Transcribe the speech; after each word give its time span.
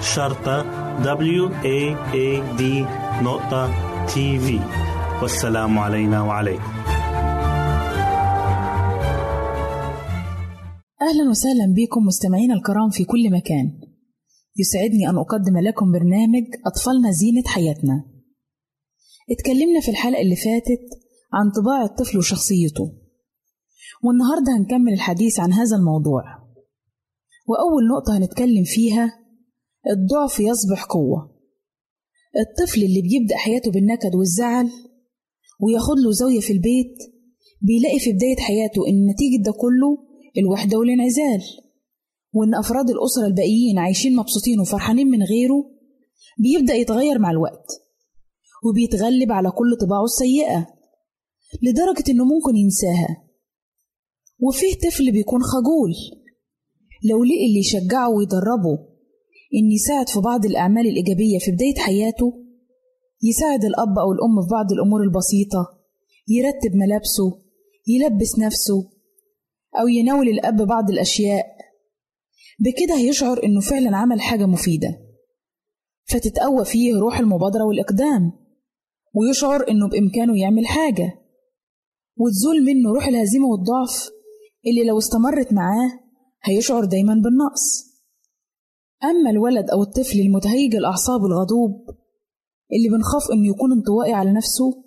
شرطة 0.00 0.62
W 1.02 1.50
A 1.50 1.96
A 2.14 2.58
D 2.58 2.62
نقطة 3.22 3.70
تي 4.06 4.38
في 4.38 4.60
والسلام 5.22 5.78
علينا 5.78 6.22
وعليكم. 6.22 6.72
أهلا 11.02 11.30
وسهلا 11.30 11.74
بكم 11.76 12.06
مستمعينا 12.06 12.54
الكرام 12.54 12.90
في 12.90 13.04
كل 13.04 13.30
مكان. 13.32 13.80
يسعدني 14.56 15.08
أن 15.10 15.16
أقدم 15.18 15.58
لكم 15.58 15.92
برنامج 15.92 16.44
أطفالنا 16.66 17.10
زينة 17.10 17.42
حياتنا. 17.46 18.04
اتكلمنا 19.30 19.80
في 19.80 19.90
الحلقة 19.90 20.22
اللي 20.22 20.36
فاتت 20.36 20.86
عن 21.32 21.50
طباع 21.50 21.84
الطفل 21.84 22.18
وشخصيته. 22.18 22.92
والنهاردة 24.02 24.56
هنكمل 24.56 24.92
الحديث 24.92 25.40
عن 25.40 25.52
هذا 25.52 25.76
الموضوع. 25.76 26.22
وأول 27.46 27.88
نقطة 27.88 28.16
هنتكلم 28.18 28.64
فيها 28.64 29.27
الضعف 29.90 30.40
يصبح 30.40 30.84
قوة. 30.84 31.38
الطفل 32.36 32.82
اللي 32.82 33.02
بيبدأ 33.02 33.36
حياته 33.36 33.70
بالنكد 33.70 34.14
والزعل 34.14 34.70
وياخد 35.60 35.98
له 36.04 36.10
زاوية 36.12 36.40
في 36.40 36.52
البيت 36.52 36.96
بيلاقي 37.62 37.98
في 37.98 38.12
بداية 38.12 38.36
حياته 38.36 38.88
إن 38.88 39.06
نتيجة 39.10 39.42
ده 39.44 39.52
كله 39.52 39.98
الوحدة 40.38 40.78
والانعزال 40.78 41.42
وإن 42.32 42.54
أفراد 42.54 42.90
الأسرة 42.90 43.26
الباقيين 43.26 43.78
عايشين 43.78 44.16
مبسوطين 44.16 44.60
وفرحانين 44.60 45.06
من 45.06 45.22
غيره 45.22 45.70
بيبدأ 46.38 46.74
يتغير 46.74 47.18
مع 47.18 47.30
الوقت 47.30 47.66
وبيتغلب 48.64 49.32
على 49.32 49.50
كل 49.50 49.76
طباعه 49.80 50.04
السيئة 50.04 50.66
لدرجة 51.62 52.10
إنه 52.10 52.24
ممكن 52.24 52.56
ينساها. 52.56 53.24
وفيه 54.40 54.74
طفل 54.74 55.12
بيكون 55.12 55.40
خجول 55.42 55.92
لو 57.10 57.24
لقي 57.24 57.46
اللي 57.46 57.58
يشجعه 57.58 58.10
ويدربه 58.10 58.87
إن 59.54 59.70
يساعد 59.70 60.08
في 60.08 60.20
بعض 60.20 60.46
الأعمال 60.46 60.86
الإيجابية 60.86 61.38
في 61.38 61.50
بداية 61.50 61.74
حياته 61.74 62.44
يساعد 63.22 63.64
الأب 63.64 63.98
أو 63.98 64.12
الأم 64.12 64.42
في 64.42 64.48
بعض 64.50 64.72
الأمور 64.72 65.02
البسيطة 65.02 65.78
يرتب 66.28 66.76
ملابسه 66.76 67.42
يلبس 67.86 68.38
نفسه 68.38 68.90
أو 69.80 69.88
يناول 69.88 70.28
الأب 70.28 70.56
بعض 70.66 70.90
الأشياء. 70.90 71.46
بكده 72.60 72.94
هيشعر 72.96 73.44
إنه 73.44 73.60
فعلا 73.60 73.96
عمل 73.96 74.20
حاجة 74.20 74.46
مفيدة. 74.46 74.98
فتتقوى 76.04 76.64
فيه 76.64 76.94
روح 76.96 77.18
المبادرة 77.18 77.64
والإقدام 77.64 78.32
ويشعر 79.14 79.70
إنه 79.70 79.88
بإمكانه 79.88 80.40
يعمل 80.40 80.66
حاجة. 80.66 81.12
وتزول 82.16 82.64
منه 82.64 82.94
روح 82.94 83.06
الهزيمة 83.06 83.46
والضعف 83.46 84.10
اللي 84.66 84.84
لو 84.84 84.98
استمرت 84.98 85.52
معاه 85.52 85.90
هيشعر 86.44 86.84
دايما 86.84 87.14
بالنقص. 87.14 87.87
أما 89.04 89.30
الولد 89.30 89.70
أو 89.70 89.82
الطفل 89.82 90.20
المتهيج 90.20 90.74
الأعصاب 90.76 91.24
الغضوب 91.24 91.86
اللي 92.72 92.88
بنخاف 92.96 93.22
إنه 93.32 93.48
يكون 93.48 93.72
انطوائي 93.72 94.12
على 94.12 94.32
نفسه 94.32 94.84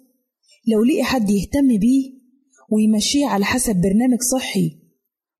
لو 0.67 0.83
لقي 0.83 1.03
حد 1.03 1.29
يهتم 1.29 1.67
بيه 1.67 2.21
ويمشيه 2.71 3.25
على 3.27 3.45
حسب 3.45 3.75
برنامج 3.75 4.17
صحي 4.31 4.81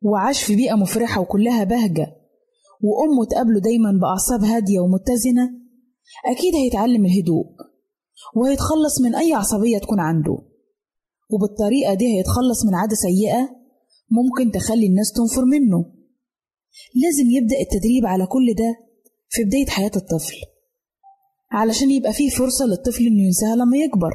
وعاش 0.02 0.44
في 0.44 0.56
بيئة 0.56 0.76
مفرحة 0.76 1.22
وكلها 1.22 1.64
بهجة 1.64 2.08
وأمه 2.84 3.26
تقابله 3.32 3.60
دايما 3.60 3.92
بأعصاب 4.02 4.44
هادية 4.44 4.80
ومتزنة 4.80 5.50
أكيد 6.26 6.56
هيتعلم 6.56 7.06
الهدوء 7.06 7.46
وهيتخلص 8.36 9.02
من 9.02 9.16
أي 9.16 9.34
عصبية 9.34 9.78
تكون 9.78 10.00
عنده. 10.00 10.38
وبالطريقة 11.30 11.94
دي 11.94 12.18
هيتخلص 12.18 12.66
من 12.66 12.76
عادة 12.76 12.96
سيئة 12.96 13.50
ممكن 14.12 14.52
تخلي 14.52 14.86
الناس 14.88 15.12
تنفر 15.12 15.46
منه. 15.46 15.86
لازم 16.96 17.30
يبدأ 17.32 17.60
التدريب 17.60 18.06
على 18.06 18.26
كل 18.26 18.54
ده 18.54 18.76
في 19.30 19.44
بداية 19.44 19.66
حياة 19.66 19.92
الطفل 19.96 20.36
علشان 21.52 21.92
يبقى 21.92 22.14
فيه 22.14 22.30
فرصة 22.30 22.66
للطفل 22.66 23.08
إنه 23.08 23.24
ينساها 23.24 23.56
لما 23.56 23.78
يكبر 23.78 24.14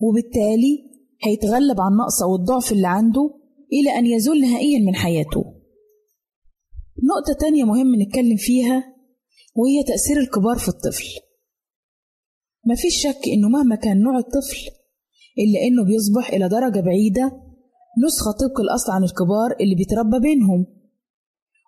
وبالتالي 0.00 0.90
هيتغلب 1.24 1.80
على 1.80 1.92
النقص 1.92 2.22
أو 2.22 2.34
الضعف 2.36 2.72
اللي 2.72 2.88
عنده 2.88 3.34
إلى 3.72 3.98
أن 3.98 4.06
يزول 4.06 4.40
نهائيا 4.40 4.78
من 4.78 4.94
حياته. 4.94 5.44
نقطة 7.02 7.38
تانية 7.40 7.64
مهم 7.64 8.02
نتكلم 8.02 8.36
فيها 8.36 8.94
وهي 9.56 9.82
تأثير 9.86 10.20
الكبار 10.20 10.58
في 10.58 10.68
الطفل. 10.68 11.04
مفيش 12.66 13.02
شك 13.02 13.28
إنه 13.28 13.48
مهما 13.48 13.76
كان 13.76 14.00
نوع 14.00 14.18
الطفل 14.18 14.58
إلا 15.38 15.60
إنه 15.66 15.84
بيصبح 15.84 16.32
إلى 16.32 16.48
درجة 16.48 16.80
بعيدة 16.80 17.24
نسخة 18.06 18.32
طبق 18.40 18.60
الأصل 18.60 18.92
عن 18.92 19.04
الكبار 19.04 19.56
اللي 19.60 19.74
بيتربى 19.74 20.18
بينهم. 20.20 20.66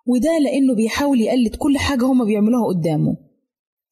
وده 0.05 0.39
لأنه 0.39 0.75
بيحاول 0.75 1.21
يقلد 1.21 1.55
كل 1.55 1.77
حاجة 1.77 2.05
هما 2.05 2.25
بيعملوها 2.25 2.67
قدامه. 2.67 3.17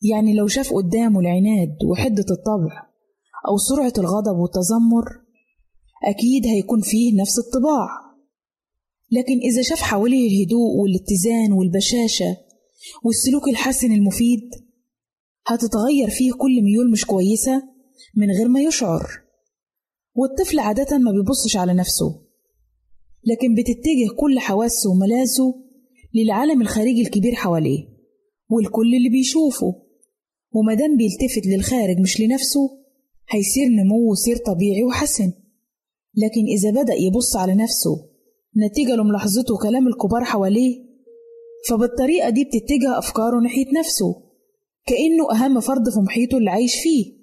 يعني 0.02 0.34
لو 0.34 0.48
شاف 0.48 0.74
قدامه 0.74 1.20
العناد 1.20 1.78
وحدة 1.92 2.26
الطبع 2.32 2.88
أو 3.50 3.58
سرعة 3.58 3.94
الغضب 3.98 4.38
والتذمر 4.38 5.06
أكيد 6.04 6.46
هيكون 6.46 6.82
فيه 6.82 7.22
نفس 7.22 7.40
الطباع. 7.40 7.88
لكن 9.12 9.38
إذا 9.40 9.62
شاف 9.62 9.82
حواليه 9.82 10.28
الهدوء 10.28 10.76
والاتزان 10.82 11.52
والبشاشة 11.52 12.38
والسلوك 13.04 13.48
الحسن 13.50 13.92
المفيد 13.92 14.50
هتتغير 15.48 16.10
فيه 16.10 16.32
كل 16.34 16.62
ميول 16.64 16.92
مش 16.92 17.06
كويسة 17.06 17.64
من 18.16 18.32
غير 18.32 18.48
ما 18.48 18.62
يشعر. 18.62 19.08
والطفل 20.16 20.60
عادة 20.60 20.98
ما 20.98 21.12
بيبصش 21.12 21.58
على 21.58 21.74
نفسه 21.74 22.22
لكن 23.26 23.56
بتتجه 23.56 24.16
كل 24.20 24.40
حواسه 24.40 24.90
وملاسه 24.92 25.63
للعالم 26.14 26.62
الخارجي 26.62 27.02
الكبير 27.02 27.34
حواليه 27.36 27.88
والكل 28.50 28.96
اللي 28.96 29.10
بيشوفه. 29.10 29.76
ومادام 30.56 30.98
بيلتفت 30.98 31.46
للخارج 31.46 32.00
مش 32.00 32.22
لنفسه 32.22 32.70
هيصير 33.30 33.68
نموه 33.84 34.16
سير 34.16 34.38
طبيعي 34.38 34.84
وحسن. 34.84 35.32
لكن 36.16 36.46
إذا 36.58 36.82
بدأ 36.84 36.94
يبص 36.94 37.36
على 37.36 37.56
نفسه 37.56 38.10
نتيجة 38.58 38.96
لملاحظته 38.96 39.58
كلام 39.58 39.88
الكبار 39.88 40.24
حواليه 40.24 40.84
فبالطريقة 41.70 42.30
دي 42.30 42.44
بتتجه 42.44 42.98
أفكاره 42.98 43.40
ناحية 43.40 43.66
نفسه 43.80 44.24
كأنه 44.86 45.32
أهم 45.32 45.60
فرد 45.60 45.90
في 45.90 46.00
محيطه 46.00 46.38
اللي 46.38 46.50
عايش 46.50 46.76
فيه. 46.76 47.14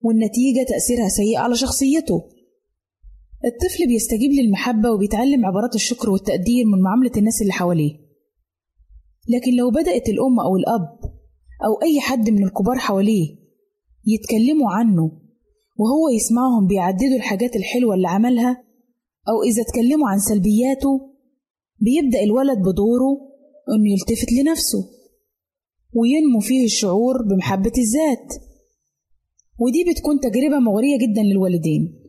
والنتيجة 0.00 0.64
تأثيرها 0.68 1.08
سيء 1.08 1.36
على 1.38 1.56
شخصيته. 1.56 2.22
الطفل 3.44 3.86
بيستجيب 3.86 4.30
للمحبة 4.32 4.90
وبيتعلم 4.90 5.46
عبارات 5.46 5.74
الشكر 5.74 6.10
والتقدير 6.10 6.64
من 6.66 6.80
معاملة 6.82 7.10
الناس 7.16 7.42
اللي 7.42 7.52
حواليه. 7.52 8.03
لكن 9.28 9.52
لو 9.56 9.70
بدأت 9.70 10.08
الأم 10.08 10.40
أو 10.40 10.56
الأب 10.56 10.98
أو 11.64 11.82
أي 11.82 12.00
حد 12.00 12.30
من 12.30 12.44
الكبار 12.44 12.78
حواليه 12.78 13.36
يتكلموا 14.06 14.70
عنه 14.70 15.02
وهو 15.78 16.08
يسمعهم 16.08 16.66
بيعددوا 16.66 17.16
الحاجات 17.16 17.56
الحلوة 17.56 17.94
اللي 17.94 18.08
عملها 18.08 18.64
أو 19.28 19.42
إذا 19.42 19.62
اتكلموا 19.62 20.08
عن 20.08 20.18
سلبياته 20.18 21.14
بيبدأ 21.80 22.22
الولد 22.22 22.58
بدوره 22.58 23.34
إنه 23.76 23.92
يلتفت 23.92 24.32
لنفسه 24.32 24.78
وينمو 25.94 26.40
فيه 26.40 26.64
الشعور 26.64 27.22
بمحبة 27.22 27.72
الذات. 27.78 28.34
ودي 29.58 29.84
بتكون 29.90 30.20
تجربة 30.20 30.58
مغرية 30.58 30.98
جدا 30.98 31.22
للوالدين 31.22 32.00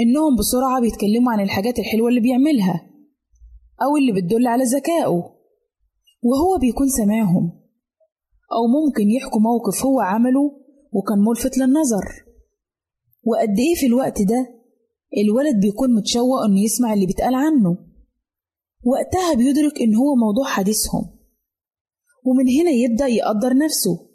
إنهم 0.00 0.36
بسرعة 0.36 0.80
بيتكلموا 0.80 1.32
عن 1.32 1.40
الحاجات 1.40 1.78
الحلوة 1.78 2.08
اللي 2.08 2.20
بيعملها 2.20 2.90
أو 3.82 3.96
اللي 3.96 4.12
بتدل 4.12 4.46
على 4.46 4.64
ذكائه. 4.64 5.37
وهو 6.22 6.58
بيكون 6.60 6.88
سامعهم. 6.88 7.52
أو 8.52 8.66
ممكن 8.66 9.10
يحكوا 9.10 9.40
موقف 9.40 9.84
هو 9.86 10.00
عمله 10.00 10.60
وكان 10.92 11.18
ملفت 11.18 11.58
للنظر. 11.58 12.24
وقد 13.24 13.58
إيه 13.58 13.74
في 13.74 13.86
الوقت 13.86 14.22
ده 14.22 14.54
الولد 15.18 15.60
بيكون 15.60 15.94
متشوق 15.94 16.40
إنه 16.44 16.60
يسمع 16.60 16.92
اللي 16.92 17.06
بيتقال 17.06 17.34
عنه. 17.34 17.78
وقتها 18.84 19.34
بيدرك 19.34 19.80
إن 19.82 19.94
هو 19.94 20.14
موضوع 20.14 20.44
حديثهم. 20.46 21.18
ومن 22.26 22.48
هنا 22.60 22.70
يبدأ 22.70 23.06
يقدر 23.06 23.56
نفسه 23.56 24.08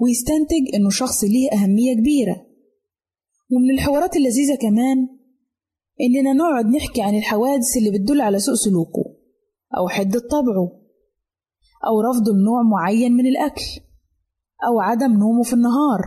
ويستنتج 0.00 0.74
إنه 0.74 0.90
شخص 0.90 1.24
ليه 1.24 1.50
أهمية 1.52 1.94
كبيرة. 1.94 2.46
ومن 3.52 3.70
الحوارات 3.74 4.16
اللذيذة 4.16 4.54
كمان 4.54 5.08
إننا 6.00 6.32
نقعد 6.32 6.66
نحكي 6.66 7.02
عن 7.02 7.14
الحوادث 7.14 7.76
اللي 7.76 7.90
بتدل 7.90 8.20
على 8.20 8.38
سوء 8.38 8.54
سلوكه 8.54 9.04
أو 9.78 9.88
حدة 9.88 10.20
طبعه. 10.30 10.81
أو 11.86 12.00
رفضه 12.00 12.32
لنوع 12.32 12.62
معين 12.62 13.12
من 13.12 13.26
الأكل 13.26 13.64
أو 14.66 14.80
عدم 14.80 15.12
نومه 15.12 15.42
في 15.42 15.52
النهار 15.52 16.00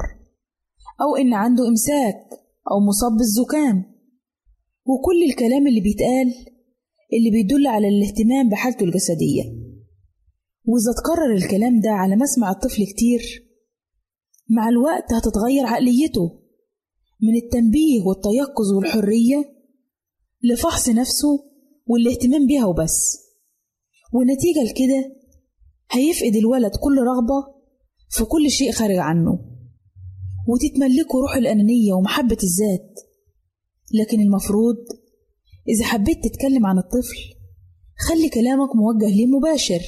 أو 1.01 1.15
إن 1.15 1.33
عنده 1.33 1.67
إمساك 1.67 2.29
أو 2.71 2.79
مصاب 2.79 3.11
بالزكام. 3.17 3.95
وكل 4.85 5.23
الكلام 5.29 5.67
اللي 5.67 5.81
بيتقال 5.81 6.33
اللي 7.13 7.31
بيدل 7.31 7.67
على 7.67 7.87
الاهتمام 7.87 8.49
بحالته 8.49 8.83
الجسدية. 8.83 9.43
وإذا 10.65 10.91
اتكرر 10.91 11.33
الكلام 11.35 11.79
ده 11.79 11.89
على 11.91 12.15
مسمع 12.15 12.51
الطفل 12.51 12.85
كتير 12.85 13.21
مع 14.49 14.69
الوقت 14.69 15.13
هتتغير 15.13 15.65
عقليته 15.65 16.41
من 17.21 17.35
التنبيه 17.43 18.01
والتيقظ 18.05 18.71
والحرية 18.77 19.55
لفحص 20.43 20.89
نفسه 20.89 21.45
والاهتمام 21.87 22.47
بيها 22.47 22.65
وبس. 22.65 23.17
ونتيجة 24.13 24.63
لكده 24.71 25.15
هيفقد 25.91 26.35
الولد 26.35 26.71
كل 26.83 26.97
رغبة 26.97 27.55
في 28.09 28.23
كل 28.23 28.49
شيء 28.51 28.71
خارج 28.71 28.97
عنه 28.97 29.39
وتتملكه 30.47 31.19
روح 31.21 31.35
الأنانية 31.35 31.93
ومحبة 31.93 32.37
الذات. 32.43 32.99
لكن 33.93 34.19
المفروض 34.21 34.75
إذا 35.69 35.85
حبيت 35.85 36.23
تتكلم 36.23 36.65
عن 36.65 36.77
الطفل 36.77 37.17
خلي 38.09 38.29
كلامك 38.29 38.75
موجه 38.75 39.15
ليه 39.15 39.25
مباشر 39.25 39.81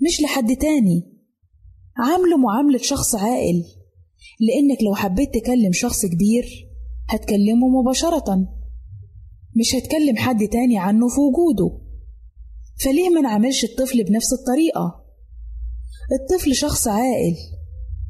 مش 0.00 0.20
لحد 0.20 0.56
تاني. 0.56 1.12
عامله 1.96 2.36
معاملة 2.36 2.78
شخص 2.78 3.14
عاقل 3.14 3.64
لأنك 4.40 4.82
لو 4.82 4.94
حبيت 4.94 5.34
تكلم 5.34 5.72
شخص 5.72 6.06
كبير 6.06 6.44
هتكلمه 7.08 7.68
مباشرة 7.68 8.48
مش 9.56 9.74
هتكلم 9.74 10.16
حد 10.16 10.48
تاني 10.48 10.78
عنه 10.78 11.08
في 11.08 11.20
وجوده. 11.20 11.78
فليه 12.84 13.08
ما 13.08 13.20
نعملش 13.20 13.64
الطفل 13.64 14.04
بنفس 14.04 14.32
الطريقة؟ 14.32 15.01
الطفل 16.12 16.54
شخص 16.54 16.88
عاقل 16.88 17.36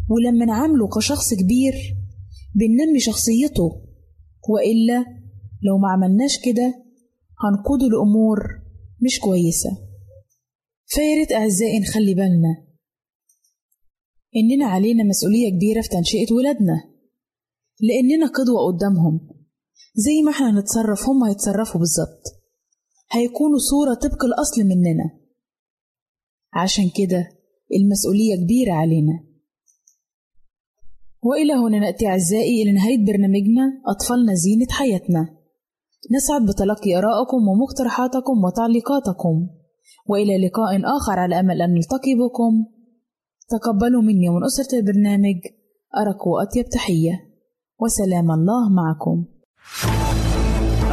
ولما 0.08 0.44
نعامله 0.44 0.88
كشخص 0.88 1.34
كبير 1.34 1.74
بننمي 2.54 3.00
شخصيته 3.00 3.82
وإلا 4.48 5.04
لو 5.62 5.78
ما 5.78 5.88
عملناش 5.92 6.38
كده 6.44 6.84
هنقوده 7.44 7.86
لأمور 7.88 8.38
مش 9.04 9.20
كويسة. 9.20 9.70
فياريت 10.86 11.32
أعزائي 11.32 11.80
نخلي 11.80 12.14
بالنا 12.14 12.64
إننا 14.36 14.66
علينا 14.66 15.04
مسؤولية 15.04 15.50
كبيرة 15.50 15.80
في 15.80 15.88
تنشئة 15.88 16.32
ولادنا 16.34 16.84
لأننا 17.80 18.26
قدوة 18.26 18.66
قدامهم 18.66 19.20
زي 19.94 20.22
ما 20.24 20.30
إحنا 20.30 20.60
نتصرف 20.60 21.08
هم 21.08 21.24
هيتصرفوا 21.24 21.80
بالظبط. 21.80 22.22
هيكونوا 23.12 23.58
صورة 23.58 23.94
طبق 23.94 24.24
الأصل 24.24 24.62
مننا. 24.64 25.20
عشان 26.52 26.90
كده 26.96 27.28
المسؤولية 27.80 28.44
كبيرة 28.44 28.72
علينا. 28.72 29.24
وإلى 31.22 31.52
هنا 31.52 31.78
نأتي 31.78 32.06
أعزائي 32.06 32.62
إلى 32.62 32.72
نهاية 32.72 33.04
برنامجنا 33.06 33.82
أطفالنا 33.86 34.34
زينة 34.34 34.66
حياتنا. 34.70 35.28
نسعد 36.16 36.42
بتلقي 36.46 36.98
آرائكم 36.98 37.48
ومقترحاتكم 37.48 38.44
وتعليقاتكم. 38.44 39.48
وإلى 40.06 40.46
لقاء 40.46 40.80
آخر 40.96 41.18
على 41.18 41.40
أمل 41.40 41.62
أن 41.62 41.74
نلتقي 41.74 42.14
بكم. 42.14 42.66
تقبلوا 43.48 44.02
مني 44.02 44.28
ومن 44.28 44.44
أسرة 44.44 44.78
البرنامج 44.78 45.36
أرق 45.96 46.28
وأطيب 46.28 46.64
تحية. 46.64 47.14
وسلام 47.80 48.30
الله 48.30 48.68
معكم. 48.68 49.24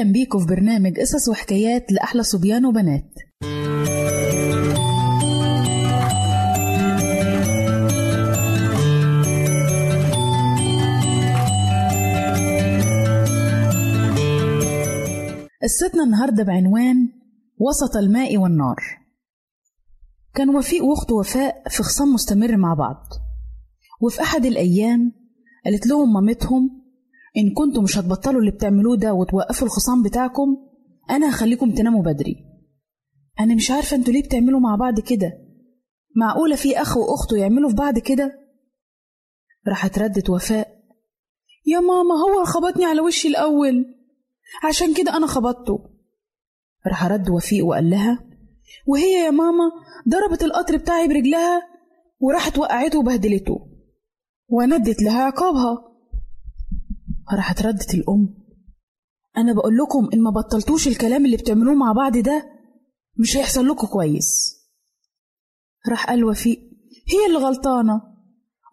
أهلا 0.00 0.12
بيكم 0.12 0.38
في 0.38 0.46
برنامج 0.46 1.00
قصص 1.00 1.28
وحكايات 1.28 1.92
لأحلى 1.92 2.22
صبيان 2.22 2.66
وبنات. 2.66 3.14
قصتنا 15.62 16.04
النهاردة 16.04 16.42
بعنوان 16.44 17.08
وسط 17.58 17.96
الماء 17.96 18.36
والنار. 18.36 18.76
كان 20.34 20.56
وفيق 20.56 20.84
واخته 20.84 21.14
وفاء 21.14 21.68
في 21.68 21.82
خصام 21.82 22.14
مستمر 22.14 22.56
مع 22.56 22.74
بعض. 22.74 23.04
وفي 24.00 24.20
أحد 24.22 24.44
الأيام 24.46 25.12
قالت 25.64 25.86
لهم 25.86 26.12
مامتهم 26.12 26.79
إن 27.36 27.54
كنتم 27.54 27.82
مش 27.82 27.98
هتبطلوا 27.98 28.40
اللي 28.40 28.50
بتعملوه 28.50 28.96
ده 28.96 29.12
وتوقفوا 29.14 29.66
الخصام 29.66 30.02
بتاعكم 30.02 30.56
أنا 31.10 31.30
هخليكم 31.30 31.70
تناموا 31.74 32.02
بدري. 32.02 32.36
أنا 33.40 33.54
مش 33.54 33.70
عارفة 33.70 33.96
أنتوا 33.96 34.12
ليه 34.12 34.22
بتعملوا 34.22 34.60
مع 34.60 34.76
بعض 34.76 35.00
كده. 35.00 35.32
معقولة 36.16 36.56
في 36.56 36.82
أخ 36.82 36.96
وأخته 36.96 37.36
يعملوا 37.36 37.70
في 37.70 37.76
بعض 37.76 37.98
كده؟ 37.98 38.32
راحت 39.68 39.98
ردت 39.98 40.30
وفاء 40.30 40.80
يا 41.66 41.80
ماما 41.80 42.14
هو 42.14 42.44
خبطني 42.44 42.84
على 42.84 43.00
وشي 43.00 43.28
الأول. 43.28 43.94
عشان 44.68 44.94
كده 44.94 45.16
أنا 45.16 45.26
خبطته. 45.26 45.90
راح 46.86 47.06
رد 47.06 47.30
وفيق 47.30 47.66
وقال 47.66 47.90
لها 47.90 48.18
وهي 48.86 49.24
يا 49.24 49.30
ماما 49.30 49.70
ضربت 50.08 50.42
القطر 50.42 50.76
بتاعي 50.76 51.08
برجلها 51.08 51.62
وراحت 52.20 52.58
وقعته 52.58 52.98
وبهدلته. 52.98 53.66
وندت 54.48 55.02
لها 55.02 55.22
عقابها. 55.22 55.89
راحت 57.34 57.62
ردت 57.62 57.94
الأم. 57.94 58.34
أنا 59.36 59.52
بقول 59.52 59.76
لكم 59.76 60.08
إن 60.14 60.22
ما 60.22 60.30
بطلتوش 60.30 60.88
الكلام 60.88 61.26
اللي 61.26 61.36
بتعملوه 61.36 61.74
مع 61.74 61.92
بعض 61.92 62.18
ده 62.18 62.46
مش 63.20 63.36
هيحصل 63.36 63.66
لكم 63.68 63.86
كويس. 63.86 64.56
راح 65.90 66.06
قال 66.06 66.24
وفيق. 66.24 66.58
هي 67.08 67.26
اللي 67.26 67.38
غلطانة 67.38 68.02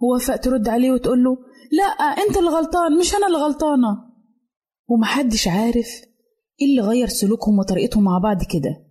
ووفاء 0.01 0.37
ترد 0.37 0.67
عليه 0.67 0.91
وتقول 0.91 1.23
له 1.23 1.37
لا 1.71 1.83
أنت 2.27 2.37
اللي 2.37 2.49
غلطان 2.49 2.97
مش 2.99 3.15
أنا 3.15 3.27
اللي 3.27 3.37
غلطانة 3.37 3.87
ومحدش 4.89 5.47
عارف 5.47 5.87
إيه 6.61 6.67
اللي 6.69 6.81
غير 6.81 7.07
سلوكهم 7.07 7.59
وطريقتهم 7.59 8.03
مع 8.03 8.17
بعض 8.23 8.37
كده. 8.43 8.87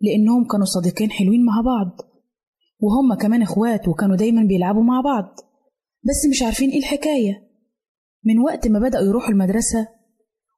لأنهم 0.00 0.46
كانوا 0.46 0.66
صديقين 0.66 1.10
حلوين 1.10 1.44
مع 1.44 1.60
بعض. 1.60 1.96
وهم 2.80 3.14
كمان 3.14 3.42
إخوات 3.42 3.88
وكانوا 3.88 4.16
دايما 4.16 4.42
بيلعبوا 4.42 4.82
مع 4.82 5.00
بعض. 5.00 5.24
بس 6.02 6.26
مش 6.30 6.42
عارفين 6.42 6.70
إيه 6.70 6.78
الحكاية. 6.78 7.48
من 8.24 8.38
وقت 8.38 8.68
ما 8.68 8.78
بدأوا 8.78 9.04
يروحوا 9.04 9.30
المدرسة 9.30 9.88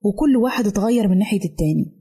وكل 0.02 0.36
واحد 0.36 0.66
اتغير 0.66 1.08
من 1.08 1.18
ناحية 1.18 1.44
التاني. 1.44 1.96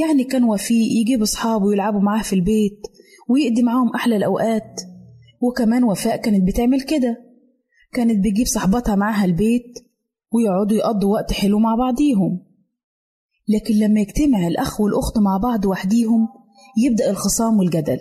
يعني 0.00 0.24
كان 0.24 0.44
وفيق 0.44 0.86
يجيب 1.00 1.22
أصحابه 1.22 1.72
يلعبوا 1.72 2.00
معاه 2.00 2.22
في 2.22 2.32
البيت 2.32 2.80
ويقضي 3.28 3.62
معاهم 3.62 3.94
أحلى 3.94 4.16
الأوقات 4.16 4.80
وكمان 5.40 5.84
وفاء 5.84 6.16
كانت 6.16 6.48
بتعمل 6.48 6.80
كده. 6.80 7.24
كانت 7.92 8.24
بتجيب 8.24 8.46
صاحباتها 8.46 8.94
معاها 8.94 9.24
البيت 9.24 9.78
ويقعدوا 10.32 10.76
يقضوا 10.76 11.12
وقت 11.12 11.32
حلو 11.32 11.58
مع 11.58 11.74
بعضيهم. 11.74 12.46
لكن 13.48 13.74
لما 13.74 14.00
يجتمع 14.00 14.46
الأخ 14.46 14.80
والأخت 14.80 15.18
مع 15.18 15.36
بعض 15.42 15.64
وحديهم 15.64 16.28
يبدأ 16.84 17.10
الخصام 17.10 17.58
والجدل. 17.58 18.00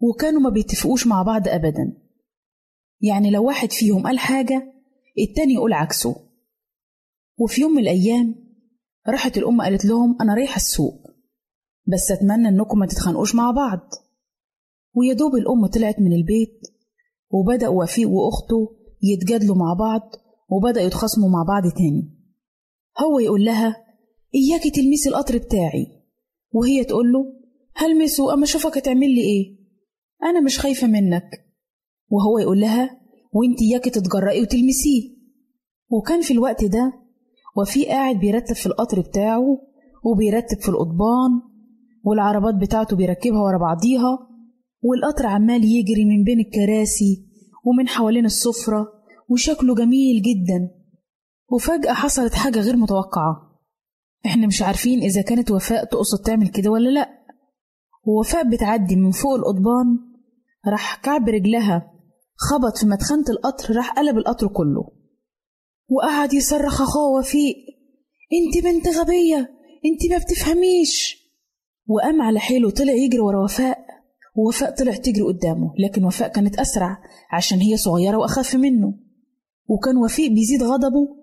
وكانوا 0.00 0.40
ما 0.40 0.50
بيتفقوش 0.50 1.06
مع 1.06 1.22
بعض 1.22 1.48
أبدا. 1.48 1.96
يعني 3.00 3.30
لو 3.30 3.44
واحد 3.44 3.72
فيهم 3.72 4.06
قال 4.06 4.18
حاجة 4.18 4.71
التاني 5.18 5.54
يقول 5.54 5.72
عكسه. 5.72 6.16
وفي 7.38 7.60
يوم 7.60 7.72
من 7.72 7.82
الأيام 7.82 8.34
راحت 9.08 9.38
الأم 9.38 9.60
قالت 9.62 9.84
لهم 9.84 10.16
أنا 10.20 10.34
رايحة 10.34 10.56
السوق 10.56 11.06
بس 11.86 12.10
أتمنى 12.10 12.48
إنكم 12.48 12.78
ما 12.78 12.86
تتخانقوش 12.86 13.34
مع 13.34 13.50
بعض. 13.50 13.80
ويا 14.94 15.14
دوب 15.14 15.34
الأم 15.34 15.66
طلعت 15.66 16.00
من 16.00 16.12
البيت 16.12 16.60
وبدأ 17.30 17.68
وفيق 17.68 18.08
وأخته 18.08 18.76
يتجادلوا 19.02 19.56
مع 19.56 19.74
بعض 19.78 20.02
وبدأوا 20.50 20.86
يتخاصموا 20.86 21.28
مع 21.30 21.42
بعض 21.48 21.72
تاني. 21.72 22.18
هو 23.00 23.18
يقول 23.18 23.44
لها 23.44 23.76
إياكي 24.34 24.70
تلمسي 24.70 25.08
القطر 25.08 25.38
بتاعي. 25.38 25.86
وهي 26.52 26.84
تقول 26.84 27.12
له 27.12 27.24
هلمسه 27.76 28.34
أما 28.34 28.44
أشوفك 28.44 28.78
هتعمل 28.78 29.14
لي 29.14 29.20
إيه؟ 29.20 29.58
أنا 30.22 30.40
مش 30.40 30.58
خايفة 30.58 30.86
منك. 30.86 31.30
وهو 32.08 32.38
يقول 32.38 32.60
لها 32.60 33.01
وانت 33.32 33.62
إياكي 33.62 33.90
تتجرأي 33.90 34.42
وتلمسيه. 34.42 35.16
وكان 35.90 36.20
في 36.20 36.32
الوقت 36.32 36.64
ده 36.64 36.92
وفي 37.56 37.86
قاعد 37.86 38.16
بيرتب 38.16 38.54
في 38.54 38.66
القطر 38.66 39.00
بتاعه 39.00 39.58
وبيرتب 40.04 40.58
في 40.60 40.68
القضبان 40.68 41.30
والعربات 42.04 42.54
بتاعته 42.54 42.96
بيركبها 42.96 43.40
ورا 43.42 43.58
بعضيها 43.58 44.18
والقطر 44.82 45.26
عمال 45.26 45.64
يجري 45.64 46.04
من 46.04 46.24
بين 46.24 46.40
الكراسي 46.40 47.26
ومن 47.64 47.88
حوالين 47.88 48.24
السفرة 48.24 48.86
وشكله 49.28 49.74
جميل 49.74 50.22
جدا. 50.22 50.70
وفجأة 51.52 51.92
حصلت 51.92 52.34
حاجة 52.34 52.58
غير 52.60 52.76
متوقعة. 52.76 53.58
إحنا 54.26 54.46
مش 54.46 54.62
عارفين 54.62 55.02
إذا 55.02 55.22
كانت 55.22 55.50
وفاء 55.50 55.84
تقصد 55.84 56.24
تعمل 56.24 56.48
كده 56.48 56.70
ولا 56.70 56.88
لأ. 56.88 57.08
ووفاء 58.04 58.50
بتعدي 58.50 58.96
من 58.96 59.10
فوق 59.10 59.34
القضبان 59.34 59.98
راح 60.66 61.00
كعب 61.00 61.28
رجلها 61.28 61.91
خبط 62.36 62.78
في 62.78 62.86
مدخنة 62.86 63.24
القطر 63.30 63.76
راح 63.76 63.92
قلب 63.92 64.18
القطر 64.18 64.48
كله. 64.48 64.88
وقعد 65.88 66.32
يصرخ 66.32 66.82
أخوه 66.82 67.18
وفيق 67.18 67.56
أنت 68.32 68.64
بنت 68.64 68.88
غبية 68.88 69.38
أنت 69.84 70.12
ما 70.12 70.18
بتفهميش. 70.18 71.22
وقام 71.86 72.22
على 72.22 72.40
حيله 72.40 72.70
طلع 72.70 72.92
يجري 72.92 73.20
ورا 73.20 73.44
وفاء 73.44 73.78
ووفاء 74.36 74.74
طلع 74.74 74.92
تجري 74.92 75.22
قدامه 75.22 75.74
لكن 75.78 76.04
وفاء 76.04 76.28
كانت 76.28 76.58
أسرع 76.58 76.98
عشان 77.32 77.58
هي 77.58 77.76
صغيرة 77.76 78.16
وأخف 78.16 78.54
منه. 78.54 78.94
وكان 79.68 79.96
وفيق 79.96 80.30
بيزيد 80.30 80.62
غضبه 80.62 81.16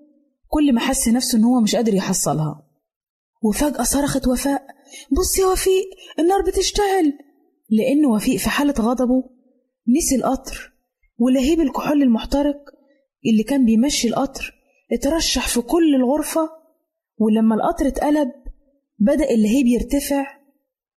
كل 0.48 0.74
ما 0.74 0.80
حس 0.80 1.08
نفسه 1.08 1.38
إن 1.38 1.44
هو 1.44 1.62
مش 1.62 1.76
قادر 1.76 1.94
يحصلها. 1.94 2.66
وفجأة 3.44 3.84
صرخت 3.84 4.28
وفاء 4.28 4.68
بص 5.12 5.40
يا 5.40 5.46
وفيق 5.46 5.86
النار 6.20 6.42
بتشتعل. 6.42 7.14
لأن 7.70 8.06
وفيق 8.06 8.40
في 8.40 8.50
حالة 8.50 8.74
غضبه 8.80 9.30
نسي 9.98 10.16
القطر. 10.16 10.74
ولهيب 11.20 11.60
الكحول 11.60 12.04
المحترق 12.04 12.58
اللي 13.32 13.44
كان 13.44 13.66
بيمشي 13.66 14.08
القطر 14.08 14.54
اترشح 14.92 15.48
في 15.48 15.62
كل 15.62 15.96
الغرفة 15.96 16.50
ولما 17.18 17.56
القطر 17.56 17.88
اتقلب 17.88 18.32
بدأ 19.00 19.30
اللهيب 19.30 19.68
يرتفع 19.68 20.26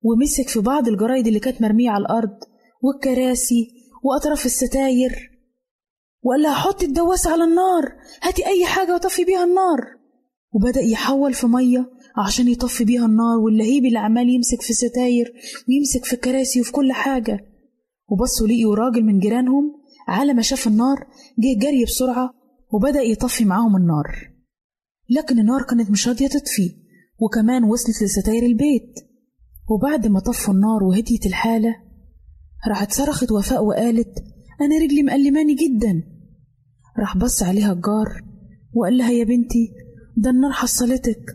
ومسك 0.03 0.49
في 0.49 0.59
بعض 0.59 0.87
الجرايد 0.87 1.27
اللي 1.27 1.39
كانت 1.39 1.61
مرمية 1.61 1.89
على 1.89 2.01
الأرض 2.01 2.37
والكراسي 2.81 3.67
وأطراف 4.03 4.45
الستاير 4.45 5.31
وقال 6.23 6.41
لها 6.41 6.53
حطي 6.53 6.85
الدواسة 6.85 7.31
على 7.31 7.43
النار 7.43 7.93
هاتي 8.23 8.47
أي 8.47 8.65
حاجة 8.65 8.93
وطفي 8.95 9.23
بيها 9.23 9.43
النار. 9.43 10.01
وبدأ 10.53 10.81
يحول 10.81 11.33
في 11.33 11.47
مية 11.47 11.89
عشان 12.25 12.47
يطفي 12.47 12.83
بيها 12.85 13.05
النار 13.05 13.37
واللهيب 13.37 13.85
اللي 13.85 13.99
عمال 13.99 14.29
يمسك 14.29 14.61
في 14.61 14.69
الستاير 14.69 15.33
ويمسك 15.69 16.05
في 16.05 16.13
الكراسي 16.13 16.61
وفي 16.61 16.71
كل 16.71 16.91
حاجة. 16.91 17.39
وبصوا 18.09 18.47
لقيوا 18.47 18.75
راجل 18.75 19.03
من 19.03 19.19
جيرانهم 19.19 19.80
على 20.07 20.33
ما 20.33 20.41
شاف 20.41 20.67
النار 20.67 20.97
جه 21.39 21.59
جري 21.59 21.85
بسرعة 21.85 22.33
وبدأ 22.73 23.01
يطفي 23.01 23.45
معاهم 23.45 23.75
النار. 23.75 24.31
لكن 25.09 25.39
النار 25.39 25.63
كانت 25.63 25.91
مش 25.91 26.07
راضية 26.07 26.27
تطفي 26.27 26.75
وكمان 27.19 27.63
وصلت 27.63 28.03
لستاير 28.03 28.45
البيت. 28.45 28.93
وبعد 29.69 30.07
ما 30.07 30.19
طفوا 30.19 30.53
النار 30.53 30.83
وهديت 30.83 31.25
الحالة 31.25 31.75
راحت 32.67 32.91
صرخت 32.91 33.31
وفاء 33.31 33.63
وقالت 33.63 34.23
أنا 34.61 34.77
رجلي 34.83 35.03
مقلماني 35.03 35.55
جدا. 35.55 36.03
راح 36.99 37.17
بص 37.17 37.43
عليها 37.43 37.73
الجار 37.73 38.23
وقال 38.73 38.97
لها 38.97 39.11
يا 39.11 39.23
بنتي 39.23 39.73
ده 40.17 40.29
النار 40.29 40.51
حصلتك 40.51 41.25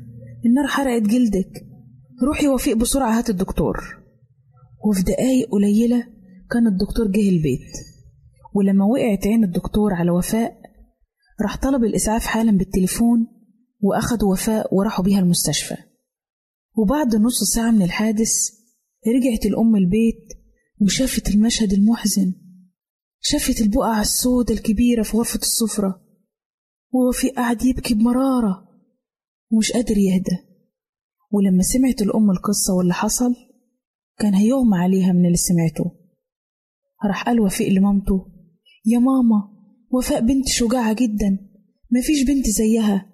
النار 0.46 0.66
حرقت 0.66 1.02
جلدك. 1.02 1.66
روحي 2.22 2.48
وفيق 2.48 2.76
بسرعة 2.76 3.18
هات 3.18 3.30
الدكتور. 3.30 3.76
وفي 4.84 5.02
دقايق 5.02 5.50
قليلة 5.50 6.04
كان 6.50 6.66
الدكتور 6.66 7.06
جه 7.06 7.28
البيت. 7.28 7.95
ولما 8.56 8.84
وقعت 8.84 9.26
عين 9.26 9.44
الدكتور 9.44 9.94
على 9.94 10.10
وفاء 10.10 10.60
راح 11.42 11.56
طلب 11.56 11.84
الإسعاف 11.84 12.26
حالا 12.26 12.58
بالتليفون 12.58 13.26
وأخدوا 13.80 14.32
وفاء 14.32 14.74
وراحوا 14.74 15.04
بيها 15.04 15.18
المستشفى. 15.18 15.76
وبعد 16.76 17.16
نص 17.16 17.44
ساعة 17.54 17.70
من 17.70 17.82
الحادث 17.82 18.32
رجعت 19.06 19.46
الأم 19.46 19.76
البيت 19.76 20.28
وشافت 20.80 21.28
المشهد 21.28 21.72
المحزن 21.72 22.32
شافت 23.20 23.60
البقعة 23.60 24.00
السودة 24.00 24.54
الكبيرة 24.54 25.02
في 25.02 25.16
غرفة 25.16 25.38
السفرة 25.38 26.02
ووفي 26.92 27.30
قاعد 27.30 27.64
يبكي 27.64 27.94
بمرارة 27.94 28.68
ومش 29.50 29.72
قادر 29.72 29.98
يهدى. 29.98 30.36
ولما 31.30 31.62
سمعت 31.62 32.02
الأم 32.02 32.30
القصة 32.30 32.74
واللي 32.74 32.94
حصل 32.94 33.34
كان 34.18 34.34
هيغمى 34.34 34.78
عليها 34.78 35.12
من 35.12 35.26
اللي 35.26 35.36
سمعته. 35.36 35.92
راح 37.06 37.24
قال 37.24 37.40
وفيق 37.40 37.68
لمامته 37.68 38.35
يا 38.86 38.98
ماما 38.98 39.48
وفاء 39.90 40.20
بنت 40.20 40.48
شجاعة 40.48 40.92
جدا. 40.92 41.38
مفيش 41.90 42.22
بنت 42.26 42.46
زيها 42.46 43.06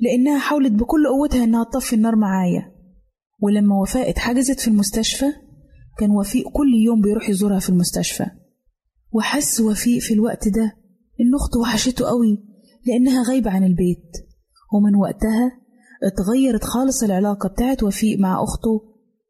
لأنها 0.00 0.38
حاولت 0.38 0.72
بكل 0.72 1.06
قوتها 1.06 1.44
إنها 1.44 1.64
تطفي 1.64 1.96
النار 1.96 2.16
معايا. 2.16 2.72
ولما 3.42 3.80
وفاء 3.80 4.10
اتحجزت 4.10 4.60
في 4.60 4.68
المستشفى 4.68 5.26
كان 5.98 6.10
وفيق 6.10 6.48
كل 6.48 6.74
يوم 6.86 7.00
بيروح 7.02 7.28
يزورها 7.30 7.58
في 7.58 7.68
المستشفى. 7.68 8.26
وحس 9.12 9.60
وفيق 9.60 10.02
في 10.02 10.14
الوقت 10.14 10.48
ده 10.48 10.76
إن 11.20 11.34
أخته 11.34 11.60
وحشته 11.60 12.06
قوي 12.06 12.44
لأنها 12.86 13.22
غايبة 13.28 13.50
عن 13.50 13.64
البيت. 13.64 14.12
ومن 14.74 14.94
وقتها 14.96 15.52
اتغيرت 16.02 16.64
خالص 16.64 17.02
العلاقة 17.02 17.48
بتاعت 17.48 17.82
وفيق 17.82 18.18
مع 18.18 18.42
أخته 18.42 18.82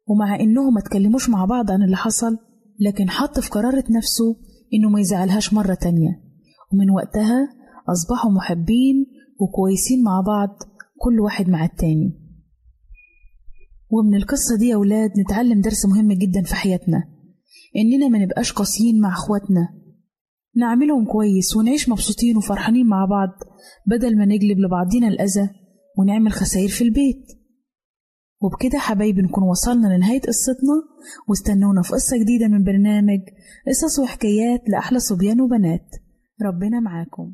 ومع 0.07 0.39
إنهم 0.39 0.73
ما 0.73 0.81
تكلموش 0.81 1.29
مع 1.29 1.45
بعض 1.45 1.71
عن 1.71 1.83
اللي 1.83 1.95
حصل 1.97 2.37
لكن 2.79 3.09
حط 3.09 3.39
في 3.39 3.49
قرارة 3.49 3.83
نفسه 3.97 4.35
إنه 4.73 4.89
ما 4.89 4.99
يزعلهاش 4.99 5.53
مرة 5.53 5.73
تانية. 5.73 6.21
ومن 6.73 6.89
وقتها 6.89 7.49
أصبحوا 7.89 8.31
محبين 8.31 9.05
وكويسين 9.39 10.03
مع 10.03 10.21
بعض 10.21 10.49
كل 10.99 11.19
واحد 11.19 11.49
مع 11.49 11.65
التاني. 11.65 12.19
ومن 13.89 14.15
القصة 14.15 14.57
دي 14.57 14.67
يا 14.67 14.75
ولاد 14.75 15.11
نتعلم 15.19 15.61
درس 15.61 15.85
مهم 15.85 16.13
جدا 16.13 16.41
في 16.41 16.55
حياتنا. 16.55 17.03
إننا 17.77 18.07
ما 18.07 18.19
نبقاش 18.19 18.51
قاسيين 18.51 19.01
مع 19.01 19.09
إخواتنا. 19.09 19.69
نعملهم 20.55 21.05
كويس 21.05 21.55
ونعيش 21.55 21.89
مبسوطين 21.89 22.37
وفرحانين 22.37 22.87
مع 22.87 23.05
بعض 23.05 23.29
بدل 23.87 24.17
ما 24.17 24.25
نجلب 24.25 24.59
لبعضينا 24.59 25.07
الأذى 25.07 25.49
ونعمل 25.97 26.31
خسائر 26.31 26.69
في 26.69 26.83
البيت. 26.83 27.36
وبكده 28.41 28.79
حبايبي 28.79 29.21
نكون 29.21 29.43
وصلنا 29.43 29.87
لنهاية 29.87 30.21
قصتنا 30.21 30.83
واستنونا 31.27 31.81
في 31.81 31.89
قصة 31.89 32.17
جديدة 32.17 32.47
من 32.47 32.63
برنامج 32.63 33.19
قصص 33.67 33.99
وحكايات 33.99 34.69
لأحلى 34.69 34.99
صبيان 34.99 35.41
وبنات. 35.41 35.95
ربنا 36.41 36.79
معاكم. 36.79 37.33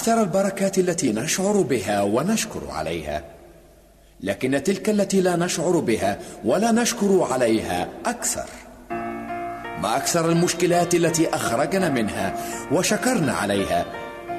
ما 0.00 0.06
أكثر 0.06 0.22
البركات 0.22 0.78
التي 0.78 1.12
نشعر 1.12 1.60
بها 1.60 2.02
ونشكر 2.02 2.60
عليها. 2.70 3.22
لكن 4.20 4.62
تلك 4.62 4.90
التي 4.90 5.20
لا 5.20 5.36
نشعر 5.36 5.78
بها 5.78 6.18
ولا 6.44 6.72
نشكر 6.72 7.26
عليها 7.30 7.88
أكثر. 8.06 8.44
ما 9.82 9.96
أكثر 9.96 10.28
المشكلات 10.28 10.94
التي 10.94 11.34
أخرجنا 11.34 11.88
منها 11.88 12.34
وشكرنا 12.72 13.32
عليها. 13.32 13.84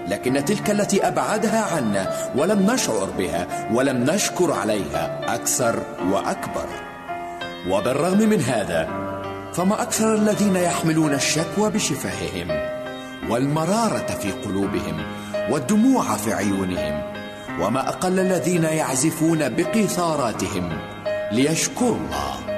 لكن 0.08 0.46
تلك 0.46 0.72
التي 0.72 1.08
أبعدها 1.08 1.76
عنا 1.76 2.32
ولم 2.36 2.72
نشعر 2.72 3.10
بها 3.18 3.70
ولم 3.74 4.04
نشكر 4.04 4.52
عليها 4.52 5.36
أكثر 5.36 5.84
وأكبر. 6.12 6.68
وبالرغم 7.70 8.30
من 8.30 8.42
هذا 8.42 8.90
فما 9.54 9.82
أكثر 9.82 10.16
الذين 10.16 10.56
يحملون 10.56 11.14
الشكوى 11.14 11.70
بشفاههم 11.70 12.48
والمرارة 13.30 14.18
في 14.22 14.32
قلوبهم 14.32 15.21
والدموع 15.52 16.16
في 16.18 16.34
عيونهم 16.34 17.02
وما 17.62 17.90
أقل 17.90 18.20
الذين 18.20 18.64
يعزفون 18.64 19.50
بقيثاراتهم 19.50 20.70
ليشكروا 21.32 21.96
الله. 21.96 22.52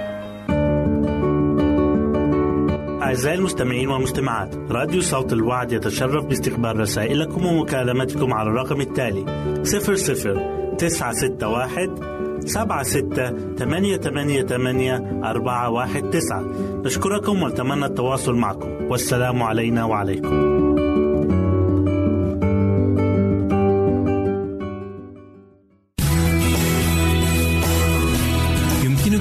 أعزائي 3.03 3.37
المستمعين 3.37 3.89
والمستمعات 3.89 4.55
راديو 4.71 5.01
صوت 5.01 5.33
الوعد 5.33 5.71
يتشرف 5.71 6.25
باستقبال 6.25 6.79
رسائلكم 6.79 7.45
ومكالمتكم 7.45 8.33
على 8.33 8.49
الرقم 8.49 8.81
التالي 8.81 9.25
00 9.63 10.75
961 10.77 12.13
سبعة 12.45 12.83
ستة 12.83 13.55
ثمانية 13.55 13.97
ثمانية 13.97 14.41
ثمانية 14.41 15.21
أربعة 15.23 15.69
واحد 15.69 16.09
تسعة. 16.09 16.43
نشكركم 16.85 17.43
ونتمنى 17.43 17.85
التواصل 17.85 18.35
معكم. 18.35 18.69
والسلام 18.89 19.43
علينا 19.43 19.85
وعليكم. 19.85 20.62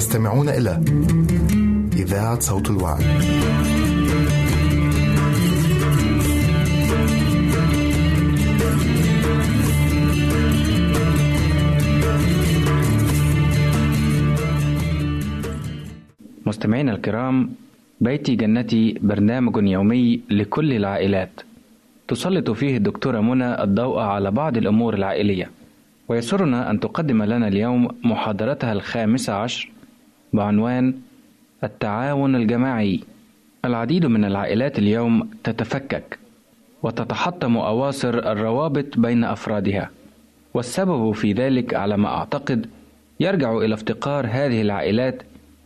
تستمعون 0.07 0.49
إلى 0.49 0.81
إذاعة 1.93 2.41
صوت 2.41 2.71
الوعد. 2.71 3.05
مستمعينا 16.47 16.93
الكرام 16.93 17.51
بيتي 18.01 18.37
جنتي 18.37 18.99
برنامج 19.03 19.69
يومي 19.69 20.21
لكل 20.31 20.73
العائلات. 20.73 21.41
تسلط 22.09 22.51
فيه 22.51 22.77
الدكتورة 22.77 23.21
منى 23.21 23.63
الضوء 23.63 23.99
على 23.99 24.31
بعض 24.31 24.57
الأمور 24.57 24.95
العائلية. 24.95 25.51
ويسرنا 26.09 26.71
أن 26.71 26.81
تقدم 26.81 27.23
لنا 27.23 27.49
اليوم 27.49 27.89
محاضرتها 28.05 28.73
الخامسة 28.73 29.33
عشر 29.33 29.76
بعنوان 30.37 30.95
التعاون 31.65 32.37
الجماعي. 32.37 33.01
العديد 33.65 34.07
من 34.07 34.25
العائلات 34.25 34.79
اليوم 34.79 35.31
تتفكك 35.45 36.19
وتتحطم 36.83 37.57
أواصر 37.57 38.15
الروابط 38.33 38.99
بين 38.99 39.25
أفرادها. 39.25 39.91
والسبب 40.55 41.13
في 41.13 41.33
ذلك 41.33 41.75
على 41.75 41.97
ما 41.97 42.09
أعتقد 42.09 42.67
يرجع 43.21 43.59
إلى 43.59 43.75
افتقار 43.75 44.27
هذه 44.27 44.63
العائلات 44.63 45.23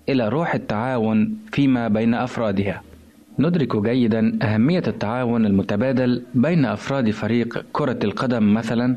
إلى 0.08 0.28
روح 0.28 0.54
التعاون 0.54 1.38
فيما 1.52 1.88
بين 1.88 2.14
أفرادها. 2.14 2.82
ندرك 3.38 3.76
جيدا 3.76 4.38
أهمية 4.42 4.82
التعاون 4.86 5.46
المتبادل 5.46 6.22
بين 6.34 6.64
أفراد 6.64 7.10
فريق 7.10 7.64
كرة 7.72 7.98
القدم 8.04 8.54
مثلا 8.54 8.96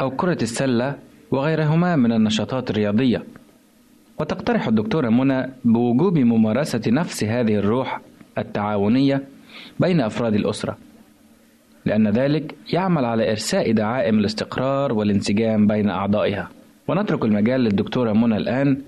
أو 0.00 0.10
كرة 0.10 0.38
السلة 0.42 0.94
وغيرهما 1.30 1.96
من 1.96 2.12
النشاطات 2.12 2.70
الرياضية. 2.70 3.22
وتقترح 4.20 4.68
الدكتورة 4.68 5.08
منى 5.08 5.50
بوجوب 5.64 6.18
ممارسة 6.18 6.80
نفس 6.86 7.24
هذه 7.24 7.54
الروح 7.54 8.00
التعاونية 8.38 9.22
بين 9.80 10.00
أفراد 10.00 10.34
الأسرة 10.34 10.76
لأن 11.86 12.08
ذلك 12.08 12.54
يعمل 12.72 13.04
على 13.04 13.30
إرساء 13.30 13.72
دعائم 13.72 14.18
الاستقرار 14.18 14.92
والانسجام 14.92 15.66
بين 15.66 15.90
أعضائها. 15.90 16.48
ونترك 16.88 17.24
المجال 17.24 17.60
للدكتورة 17.60 18.12
منى 18.12 18.36
الآن 18.36 18.78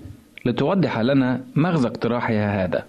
لتوضح 0.45 0.99
لنا 0.99 1.41
مغزى 1.55 1.87
اقتراحها 1.87 2.65
هذا. 2.65 2.83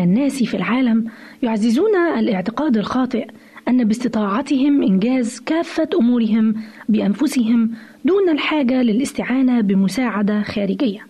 من 0.00 0.06
الناس 0.06 0.42
في 0.42 0.56
العالم 0.56 1.04
يعززون 1.42 1.96
الاعتقاد 1.96 2.76
الخاطئ 2.76 3.26
أن 3.68 3.84
باستطاعتهم 3.84 4.82
إنجاز 4.82 5.40
كافة 5.40 5.88
أمورهم 6.00 6.54
بأنفسهم 6.88 7.70
دون 8.04 8.28
الحاجة 8.28 8.82
للاستعانة 8.82 9.60
بمساعدة 9.60 10.42
خارجية 10.42 11.06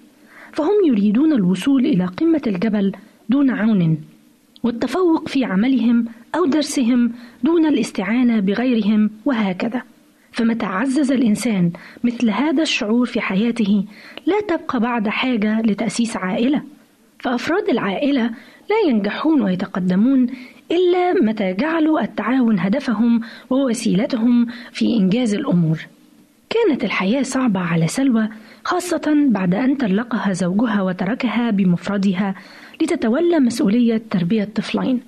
فهم 0.52 0.84
يريدون 0.86 1.32
الوصول 1.32 1.86
إلى 1.86 2.04
قمة 2.04 2.42
الجبل 2.46 2.92
دون 3.28 3.50
عون 3.50 3.98
والتفوق 4.62 5.28
في 5.28 5.44
عملهم 5.44 6.04
أو 6.34 6.46
درسهم 6.46 7.12
دون 7.44 7.66
الاستعانة 7.66 8.40
بغيرهم 8.40 9.10
وهكذا. 9.24 9.82
فمتى 10.32 10.66
عزز 10.66 11.12
الإنسان 11.12 11.72
مثل 12.04 12.30
هذا 12.30 12.62
الشعور 12.62 13.06
في 13.06 13.20
حياته 13.20 13.84
لا 14.26 14.40
تبقى 14.40 14.80
بعد 14.80 15.08
حاجة 15.08 15.60
لتأسيس 15.60 16.16
عائلة؟ 16.16 16.62
فأفراد 17.20 17.68
العائلة 17.68 18.30
لا 18.70 18.90
ينجحون 18.90 19.42
ويتقدمون 19.42 20.26
إلا 20.70 21.12
متى 21.22 21.52
جعلوا 21.52 22.02
التعاون 22.02 22.58
هدفهم 22.58 23.20
ووسيلتهم 23.50 24.46
في 24.72 24.96
إنجاز 24.96 25.34
الأمور. 25.34 25.86
كانت 26.50 26.84
الحياة 26.84 27.22
صعبة 27.22 27.60
على 27.60 27.86
سلوى 27.86 28.28
خاصة 28.64 29.26
بعد 29.28 29.54
أن 29.54 29.74
طلقها 29.74 30.32
زوجها 30.32 30.82
وتركها 30.82 31.50
بمفردها 31.50 32.34
لتتولى 32.82 33.38
مسؤولية 33.38 34.02
تربية 34.10 34.44
طفلين 34.44 35.00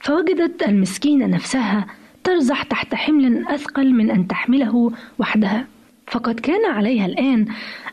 فوجدت 0.00 0.68
المسكينة 0.68 1.26
نفسها 1.26 1.86
ترزح 2.24 2.62
تحت 2.62 2.94
حمل 2.94 3.46
أثقل 3.48 3.92
من 3.92 4.10
أن 4.10 4.26
تحمله 4.26 4.92
وحدها. 5.18 5.66
فقد 6.06 6.40
كان 6.40 6.70
عليها 6.70 7.06
الآن 7.06 7.46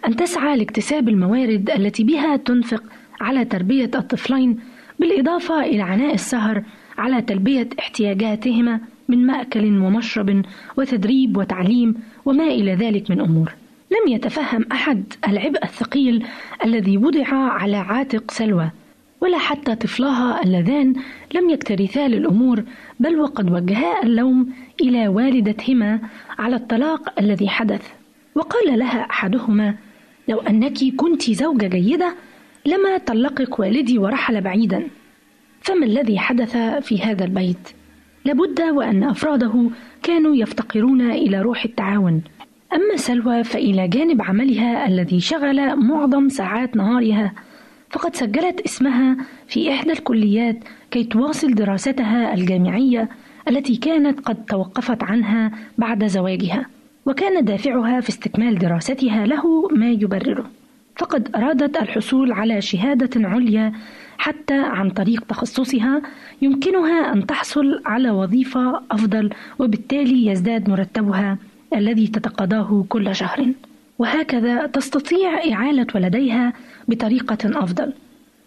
أن 0.08 0.16
تسعى 0.16 0.58
لاكتساب 0.58 1.10
الموارد 1.10 1.70
التي 1.70 2.04
بها 2.04 2.36
تنفق 2.38 2.84
على 3.22 3.46
تربية 3.46 3.92
الطفلين 3.96 4.60
بالإضافة 5.00 5.64
إلى 5.64 5.82
عناء 5.82 6.14
السهر 6.14 6.64
على 6.98 7.22
تلبية 7.22 7.70
احتياجاتهما 7.80 8.80
من 9.08 9.28
مأكل 9.28 9.66
ومشرب 9.66 10.46
وتدريب 10.78 11.38
وتعليم 11.38 11.96
وما 12.26 12.48
إلى 12.48 12.76
ذلك 12.76 13.12
من 13.12 13.22
أمور. 13.22 13.52
لم 13.92 14.14
يتفهم 14.14 14.66
أحد 14.72 15.04
العبء 15.28 15.64
الثقيل 15.64 16.26
الذي 16.66 16.98
وضع 16.98 17.28
على 17.34 17.78
عاتق 17.78 18.32
سلوى، 18.32 18.70
ولا 19.22 19.38
حتى 19.38 19.76
طفلها 19.76 20.44
اللذان 20.44 20.94
لم 21.36 21.50
يكترثا 21.50 22.08
للأمور 22.08 22.64
بل 23.00 23.20
وقد 23.20 23.52
وجها 23.52 24.04
اللوم 24.04 24.50
إلى 24.82 25.08
والدتهما 25.08 26.00
على 26.40 26.56
الطلاق 26.56 27.20
الذي 27.20 27.50
حدث، 27.50 27.88
وقال 28.36 28.80
لها 28.80 29.08
أحدهما: 29.10 29.76
لو 30.28 30.40
أنك 30.40 30.96
كنت 30.96 31.32
زوجة 31.32 31.68
جيدة 31.68 32.16
لما 32.66 32.98
طلقك 32.98 33.60
والدي 33.60 33.98
ورحل 33.98 34.42
بعيدا 34.42 34.88
فما 35.62 35.86
الذي 35.86 36.20
حدث 36.20 36.58
في 36.58 37.02
هذا 37.02 37.26
البيت؟ 37.26 37.70
لابد 38.26 38.62
وأن 38.62 39.04
أفراده 39.04 39.70
كانوا 40.04 40.36
يفتقرون 40.36 41.12
إلى 41.12 41.42
روح 41.42 41.66
التعاون. 41.66 42.22
أما 42.74 42.96
سلوى 42.96 43.44
فإلى 43.44 43.88
جانب 43.88 44.22
عملها 44.22 44.88
الذي 44.88 45.20
شغل 45.20 45.76
معظم 45.76 46.30
ساعات 46.30 46.76
نهارها 46.76 47.34
فقد 47.90 48.16
سجلت 48.16 48.62
اسمها 48.62 49.18
في 49.48 49.72
إحدى 49.74 49.92
الكليات 49.92 50.58
كي 50.92 51.04
تواصل 51.04 51.54
دراستها 51.54 52.34
الجامعية 52.34 53.10
التي 53.48 53.76
كانت 53.76 54.20
قد 54.20 54.46
توقفت 54.46 55.04
عنها 55.04 55.52
بعد 55.78 56.08
زواجها 56.08 56.66
وكان 57.06 57.46
دافعها 57.46 58.02
في 58.02 58.10
استكمال 58.10 58.58
دراستها 58.58 59.26
له 59.26 59.68
ما 59.68 59.90
يبرره. 59.90 60.50
فقد 60.96 61.30
أرادت 61.36 61.78
الحصول 61.82 62.32
على 62.32 62.62
شهادة 62.62 63.28
عليا 63.28 63.74
حتى 64.18 64.54
عن 64.54 64.90
طريق 64.90 65.24
تخصصها 65.30 66.02
يمكنها 66.42 67.14
أن 67.14 67.26
تحصل 67.26 67.82
على 67.86 68.10
وظيفة 68.10 68.82
أفضل 68.92 69.30
وبالتالي 69.60 70.26
يزداد 70.26 70.70
مرتبها 70.70 71.38
الذي 71.76 72.08
تتقاضاه 72.08 72.86
كل 72.90 73.16
شهر. 73.16 73.46
وهكذا 74.00 74.66
تستطيع 74.66 75.54
إعالة 75.54 75.88
ولديها 75.96 76.54
بطريقة 76.88 77.38
أفضل. 77.64 77.94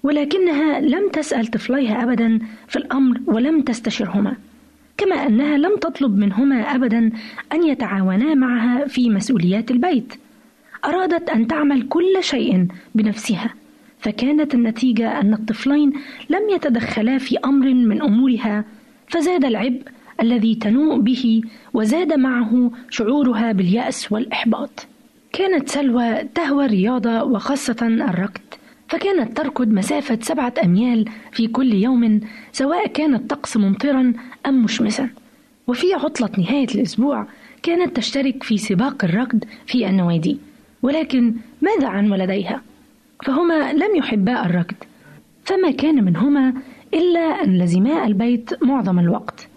ولكنها 0.03 0.80
لم 0.80 1.09
تسأل 1.11 1.47
طفليها 1.47 2.03
أبدا 2.03 2.38
في 2.68 2.76
الأمر 2.76 3.20
ولم 3.26 3.61
تستشرهما 3.61 4.36
كما 4.97 5.26
أنها 5.26 5.57
لم 5.59 5.76
تطلب 5.76 6.16
منهما 6.16 6.74
أبدا 6.74 7.11
أن 7.53 7.66
يتعاونا 7.66 8.34
معها 8.34 8.86
في 8.86 9.11
مسؤوليات 9.11 9.70
البيت. 9.70 10.14
أرادت 10.87 11.30
أن 11.30 11.47
تعمل 11.47 11.89
كل 11.89 12.18
شيء 12.20 12.66
بنفسها 12.95 13.55
فكانت 13.99 14.55
النتيجة 14.55 15.20
أن 15.20 15.34
الطفلين 15.34 15.93
لم 16.30 16.51
يتدخلا 16.51 17.18
في 17.18 17.39
أمر 17.45 17.74
من 17.74 18.03
أمورها 18.03 18.64
فزاد 19.09 19.45
العبء 19.45 19.82
الذي 20.20 20.55
تنوء 20.55 21.01
به 21.01 21.43
وزاد 21.74 22.12
معه 22.12 22.70
شعورها 22.91 23.53
باليأس 23.53 24.12
والإحباط. 24.12 24.87
كانت 25.32 25.68
سلوى 25.68 26.24
تهوى 26.34 26.64
الرياضة 26.64 27.22
وخاصة 27.22 27.76
الركض 27.82 28.41
فكانت 28.89 29.37
تركض 29.37 29.68
مسافة 29.68 30.18
سبعة 30.22 30.55
أميال 30.64 31.05
في 31.32 31.47
كل 31.47 31.74
يوم 31.74 32.20
سواء 32.53 32.87
كان 32.87 33.14
الطقس 33.14 33.57
ممطرا 33.57 34.12
أم 34.47 34.64
مشمسا. 34.64 35.09
وفي 35.66 35.95
عطلة 35.95 36.30
نهاية 36.39 36.68
الأسبوع 36.74 37.26
كانت 37.62 37.97
تشترك 37.97 38.43
في 38.43 38.59
سباق 38.59 39.05
الركض 39.05 39.45
في 39.66 39.87
النوادي. 39.87 40.39
ولكن 40.82 41.34
ماذا 41.62 41.88
عن 41.88 42.12
ولديها؟ 42.12 42.62
فهما 43.24 43.72
لم 43.72 43.96
يحبا 43.96 44.46
الركض. 44.46 44.74
فما 45.44 45.70
كان 45.70 46.04
منهما 46.04 46.54
إلا 46.94 47.20
أن 47.20 47.58
لزما 47.58 48.06
البيت 48.06 48.64
معظم 48.64 48.98
الوقت. 48.98 49.48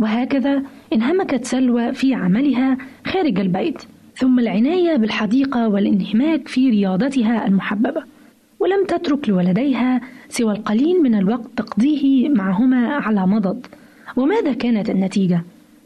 وهكذا 0.00 0.62
انهمكت 0.92 1.44
سلوى 1.44 1.92
في 1.92 2.14
عملها 2.14 2.76
خارج 3.06 3.40
البيت 3.40 3.82
ثم 4.16 4.38
العناية 4.38 4.96
بالحديقة 4.96 5.68
والانهماك 5.68 6.48
في 6.48 6.70
رياضتها 6.70 7.46
المحببة. 7.46 8.02
ولم 8.60 8.84
تترك 8.86 9.28
لولديها 9.28 10.00
سوى 10.28 10.52
القليل 10.52 11.02
من 11.02 11.14
الوقت 11.14 11.46
تقضيه 11.56 12.28
معهما 12.28 12.94
على 12.94 13.26
مضض. 13.26 13.66
وماذا 14.16 14.52
كانت 14.52 14.90
النتيجة؟ 14.90 15.42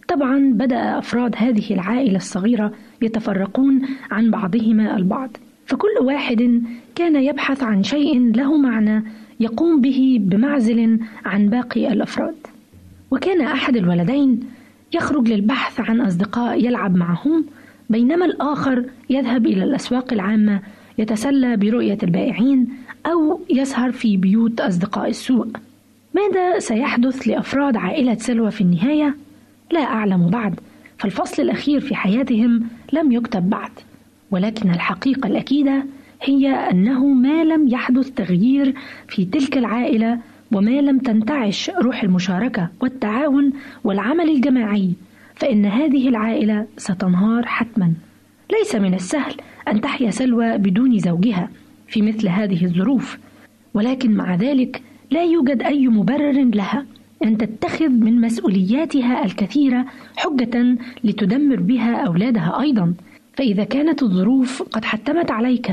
طبعا 0.09 0.53
بدأ 0.55 0.99
أفراد 0.99 1.35
هذه 1.37 1.75
العائلة 1.75 2.17
الصغيرة 2.17 2.73
يتفرقون 3.03 3.83
عن 4.11 4.31
بعضهما 4.31 4.97
البعض. 4.97 5.37
فكل 5.67 5.89
واحد 6.01 6.63
كان 6.95 7.17
يبحث 7.17 7.63
عن 7.63 7.83
شيء 7.83 8.37
له 8.37 8.57
معنى 8.57 9.05
يقوم 9.41 9.81
به 9.81 10.19
بمعزل 10.21 11.01
عن 11.25 11.49
باقي 11.49 11.93
الأفراد. 11.93 12.35
وكان 13.11 13.41
أحد 13.41 13.77
الولدين 13.77 14.41
يخرج 14.95 15.29
للبحث 15.29 15.81
عن 15.81 16.01
أصدقاء 16.01 16.65
يلعب 16.65 16.97
معهم 16.97 17.45
بينما 17.91 18.25
الآخر 18.25 18.85
يذهب 19.11 19.47
إلى 19.47 19.65
الأسواق 19.65 20.13
العامة 20.13 20.61
يتسلى 20.99 21.57
برؤية 21.57 21.99
البائعين 22.03 22.69
أو 23.07 23.41
يسهر 23.51 23.93
في 23.93 24.17
بيوت 24.17 24.61
أصدقاء 24.61 25.09
السوء 25.09 25.47
ماذا 26.15 26.59
سيحدث 26.59 27.29
لأفراد 27.29 27.77
عائلة 27.77 28.15
سلوى 28.15 28.51
في 28.51 28.61
النهاية؟ 28.61 29.17
لا 29.73 29.81
أعلم 29.81 30.31
بعد. 30.31 30.61
فالفصل 30.99 31.43
الأخير 31.43 31.81
في 31.81 31.95
حياتهم 31.95 32.63
لم 32.93 33.13
يكتب 33.13 33.51
بعد 33.51 33.71
ولكن 34.31 34.71
الحقيقة 34.71 35.27
الأكيدة 35.27 35.85
هي 36.23 36.49
أنه 36.49 37.07
ما 37.07 37.45
لم 37.45 37.69
يحدث 37.69 38.11
تغيير 38.11 38.75
في 39.09 39.25
تلك 39.25 39.59
العائلة 39.59 40.19
وما 40.53 40.81
لم 40.81 40.99
تنتعش 40.99 41.71
روح 41.71 42.03
المشاركة 42.03 42.69
والتعاون 42.81 43.53
والعمل 43.85 44.31
الجماعي 44.31 44.93
فإن 45.35 45.67
هذه 45.67 46.09
العائلة 46.09 46.67
ستنهار 46.77 47.47
حتما. 47.47 47.93
ليس 48.53 48.75
من 48.75 48.95
السهل 48.95 49.35
أن 49.69 49.81
تحيا 49.81 50.11
سلوى 50.11 50.59
بدون 50.59 50.99
زوجها 50.99 51.49
في 51.89 52.03
مثل 52.03 52.29
هذه 52.29 52.65
الظروف 52.65 53.19
ولكن 53.75 54.15
مع 54.15 54.35
ذلك 54.35 54.83
لا 55.11 55.25
يوجد 55.25 55.63
أي 55.63 55.89
مبرر 55.89 56.45
لها. 56.45 56.87
أن 57.25 57.39
تتخذ 57.39 57.89
من 57.89 58.21
مسؤولياتها 58.21 59.25
الكثيرة 59.25 59.85
حجة 60.17 60.77
لتدمر 61.05 61.61
بها 61.61 61.97
أولادها 62.07 62.61
أيضا 62.61 62.95
فإذا 63.37 63.65
كانت 63.65 64.03
الظروف 64.03 64.63
قد 64.63 64.85
حتمت 64.85 65.31
عليك 65.31 65.71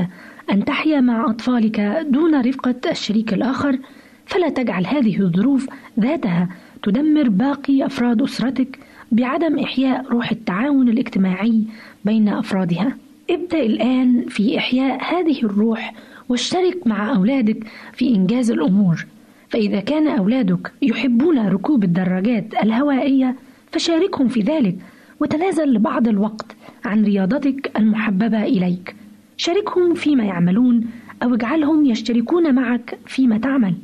أن 0.50 0.64
تحيا 0.64 1.00
مع 1.00 1.30
أطفالك 1.30 1.80
دون 2.10 2.40
رفقة 2.40 2.74
الشريك 2.90 3.32
الآخر 3.32 3.78
فلا 4.26 4.48
تجعل 4.48 4.86
هذه 4.86 5.20
الظروف 5.20 5.68
ذاتها 6.00 6.48
تدمر 6.82 7.28
باقي 7.28 7.86
أفراد 7.86 8.22
أسرتك 8.22 8.78
بعدم 9.12 9.58
إحياء 9.58 10.06
روح 10.10 10.30
التعاون 10.30 10.88
الاجتماعي 10.88 11.64
بين 12.04 12.28
أفرادها. 12.28 12.96
ابدأ 13.30 13.60
الآن 13.60 14.24
في 14.28 14.58
إحياء 14.58 15.02
هذه 15.14 15.38
الروح 15.42 15.94
واشترك 16.28 16.86
مع 16.86 17.16
أولادك 17.16 17.66
في 17.92 18.14
إنجاز 18.14 18.50
الأمور 18.50 19.06
فإذا 19.50 19.80
كان 19.80 20.08
أولادك 20.08 20.72
يحبون 20.82 21.48
ركوب 21.48 21.84
الدراجات 21.84 22.54
الهوائية 22.62 23.36
فشاركهم 23.72 24.28
في 24.28 24.40
ذلك 24.40 24.76
وتنازل 25.20 25.74
لبعض 25.74 26.08
الوقت 26.08 26.56
عن 26.84 27.04
رياضتك 27.04 27.78
المحببة 27.78 28.42
إليك. 28.42 28.96
شاركهم 29.36 29.94
فيما 29.94 30.24
يعملون 30.24 30.86
أو 31.22 31.34
اجعلهم 31.34 31.84
يشتركون 31.84 32.54
معك 32.54 32.98
فيما 33.06 33.38
تعمل. 33.38 33.74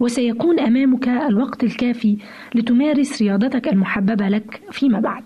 وسيكون 0.00 0.60
أمامك 0.60 1.08
الوقت 1.08 1.64
الكافي 1.64 2.16
لتمارس 2.54 3.22
رياضتك 3.22 3.68
المحببة 3.68 4.28
لك 4.28 4.60
فيما 4.70 5.00
بعد. 5.00 5.22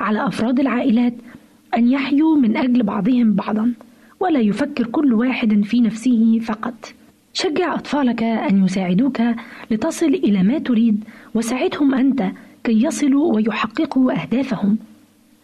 على 0.00 0.26
أفراد 0.26 0.60
العائلات 0.60 1.14
أن 1.76 1.88
يحيوا 1.88 2.36
من 2.36 2.56
أجل 2.56 2.82
بعضهم 2.82 3.34
بعضا 3.34 3.72
ولا 4.20 4.40
يفكر 4.40 4.86
كل 4.86 5.14
واحد 5.14 5.62
في 5.64 5.80
نفسه 5.80 6.38
فقط. 6.38 6.94
شجع 7.34 7.74
أطفالك 7.74 8.22
أن 8.22 8.64
يساعدوك 8.64 9.20
لتصل 9.70 10.06
إلى 10.06 10.42
ما 10.42 10.58
تريد 10.58 11.04
وساعدهم 11.34 11.94
أنت 11.94 12.24
كي 12.64 12.82
يصلوا 12.84 13.34
ويحققوا 13.34 14.22
أهدافهم. 14.22 14.78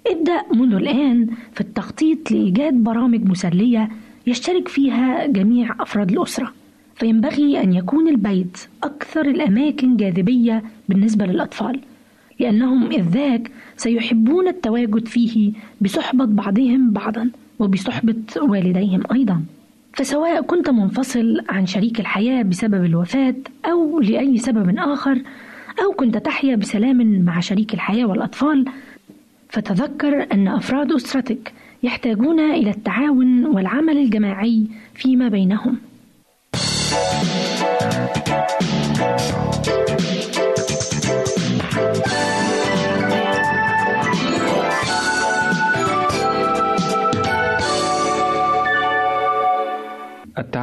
ابدأ 0.07 0.43
منذ 0.55 0.75
الآن 0.75 1.27
في 1.53 1.61
التخطيط 1.61 2.31
لإيجاد 2.31 2.75
برامج 2.75 3.29
مسلية 3.29 3.89
يشترك 4.27 4.69
فيها 4.69 5.27
جميع 5.27 5.75
أفراد 5.81 6.11
الأسرة، 6.11 6.53
فينبغي 6.95 7.63
أن 7.63 7.73
يكون 7.73 8.09
البيت 8.09 8.59
أكثر 8.85 9.21
الأماكن 9.21 9.97
جاذبية 9.97 10.63
بالنسبة 10.89 11.27
للأطفال 11.27 11.81
لأنهم 12.41 12.91
إذ 12.93 13.03
ذاك 13.09 13.51
سيحبون 13.77 14.49
التواجد 14.49 15.09
فيه 15.09 15.53
بصحبة 15.81 16.25
بعضهم 16.25 16.91
بعضا 16.91 17.31
وبصحبة 17.59 18.23
والديهم 18.37 19.03
أيضا 19.13 19.43
فسواء 19.99 20.43
كنت 20.43 20.71
منفصل 20.71 21.41
عن 21.49 21.67
شريك 21.67 22.01
الحياة 22.01 22.43
بسبب 22.43 22.85
الوفاة 22.85 23.35
أو 23.65 24.01
لأي 24.01 24.39
سبب 24.39 24.79
آخر 24.79 25.23
أو 25.85 25.93
كنت 25.93 26.17
تحيا 26.17 26.57
بسلام 26.57 27.23
مع 27.25 27.41
شريك 27.41 27.75
الحياة 27.75 28.05
والأطفال 28.05 28.65
فتذكر 29.49 30.27
أن 30.33 30.49
أفراد 30.49 30.93
أسرتك 30.93 31.53
يحتاجون 31.83 32.41
إلى 32.41 32.71
التعاون 32.71 33.47
والعمل 33.47 33.99
الجماعي 33.99 34.67
فيما 34.95 35.29
بينهم. 35.29 35.79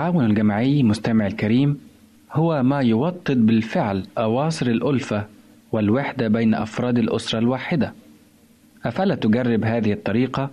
التعاون 0.05 0.25
الجماعي 0.25 0.83
مستمع 0.83 1.27
الكريم 1.27 1.79
هو 2.31 2.63
ما 2.63 2.79
يوطد 2.79 3.45
بالفعل 3.45 4.03
أواصر 4.17 4.67
الألفة 4.67 5.25
والوحدة 5.71 6.27
بين 6.27 6.53
أفراد 6.53 6.97
الأسرة 6.97 7.39
الواحدة. 7.39 7.93
أفلا 8.85 9.15
تجرب 9.15 9.63
هذه 9.63 9.93
الطريقة 9.93 10.49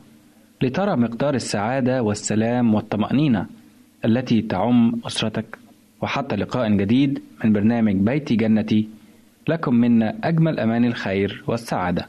لترى 0.62 0.96
مقدار 0.96 1.34
السعادة 1.34 2.02
والسلام 2.02 2.74
والطمأنينة 2.74 3.46
التي 4.04 4.42
تعم 4.42 5.00
أسرتك. 5.06 5.58
وحتى 6.02 6.36
لقاء 6.36 6.70
جديد 6.76 7.22
من 7.44 7.52
برنامج 7.52 7.94
بيتي 7.94 8.36
جنتي 8.36 8.88
لكم 9.48 9.74
منا 9.74 10.14
أجمل 10.24 10.60
أمان 10.60 10.84
الخير 10.84 11.44
والسعادة. 11.46 12.08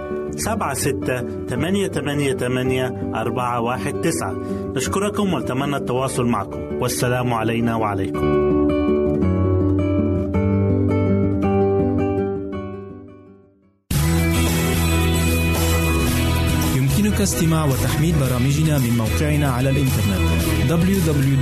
سبعة 0.35 0.73
ستة 0.73 1.45
ثمانية 1.47 1.87
ثمانية 1.87 2.33
ثمانية 2.33 3.11
أربعة 3.15 3.61
واحد 3.61 4.01
تسعة. 4.01 4.35
نشكركم 4.75 5.33
ونتمنى 5.33 5.75
التواصل 5.75 6.25
معكم. 6.25 6.59
والسلام 6.81 7.33
علينا 7.33 7.75
وعليكم. 7.75 8.51
يمكنك 16.77 17.21
استماع 17.21 17.65
وتحميل 17.65 18.15
برامجنا 18.19 18.77
من 18.77 18.97
موقعنا 18.97 19.51
على 19.51 19.69
الإنترنت 19.69 20.21
www.awr.org 20.69 21.41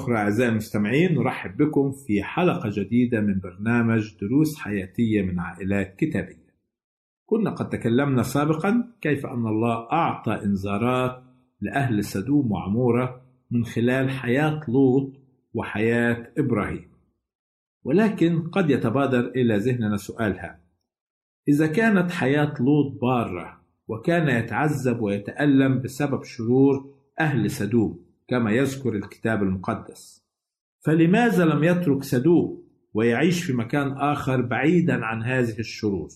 أخرى 0.00 0.16
أعزائي 0.16 0.50
المستمعين 0.50 1.14
نرحب 1.14 1.56
بكم 1.56 1.92
في 1.92 2.22
حلقة 2.22 2.70
جديدة 2.72 3.20
من 3.20 3.38
برنامج 3.38 4.16
دروس 4.20 4.58
حياتية 4.58 5.22
من 5.22 5.38
عائلات 5.38 5.96
كتابية. 5.96 6.50
كنا 7.26 7.50
قد 7.50 7.68
تكلمنا 7.68 8.22
سابقا 8.22 8.92
كيف 9.00 9.26
أن 9.26 9.46
الله 9.46 9.92
أعطى 9.92 10.32
إنذارات 10.44 11.22
لأهل 11.60 12.04
سدوم 12.04 12.52
وعمورة 12.52 13.22
من 13.50 13.64
خلال 13.64 14.10
حياة 14.10 14.60
لوط 14.68 15.12
وحياة 15.54 16.32
إبراهيم. 16.38 16.90
ولكن 17.84 18.42
قد 18.42 18.70
يتبادر 18.70 19.28
إلى 19.28 19.56
ذهننا 19.56 19.96
سؤالها: 19.96 20.60
إذا 21.48 21.66
كانت 21.66 22.10
حياة 22.10 22.54
لوط 22.60 23.00
بارة 23.00 23.60
وكان 23.88 24.28
يتعذب 24.28 25.00
ويتألم 25.00 25.80
بسبب 25.82 26.24
شرور 26.24 26.94
أهل 27.20 27.50
سدوم 27.50 28.09
كما 28.30 28.50
يذكر 28.50 28.94
الكتاب 28.94 29.42
المقدس. 29.42 30.26
فلماذا 30.86 31.44
لم 31.44 31.64
يترك 31.64 32.02
سدوم 32.02 32.62
ويعيش 32.94 33.44
في 33.44 33.52
مكان 33.52 33.92
آخر 33.92 34.40
بعيدا 34.40 35.04
عن 35.04 35.22
هذه 35.22 35.58
الشرور 35.58 36.08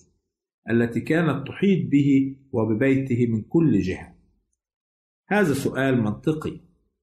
التي 0.71 1.01
كانت 1.01 1.49
تحيط 1.49 1.91
به 1.91 2.37
وببيته 2.53 3.27
من 3.27 3.43
كل 3.43 3.79
جهة؟ 3.79 4.15
هذا 5.29 5.55
سؤال 5.55 6.03
منطقي 6.03 6.61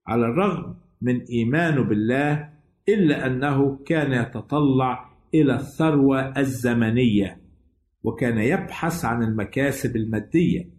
على 0.07 0.25
الرغم 0.25 0.75
من 1.01 1.21
إيمانه 1.21 1.83
بالله 1.83 2.49
إلا 2.89 3.25
أنه 3.25 3.83
كان 3.85 4.11
يتطلع 4.11 5.11
إلى 5.33 5.55
الثروة 5.55 6.39
الزمنية 6.39 7.41
وكان 8.03 8.37
يبحث 8.37 9.05
عن 9.05 9.23
المكاسب 9.23 9.95
المادية. 9.95 10.69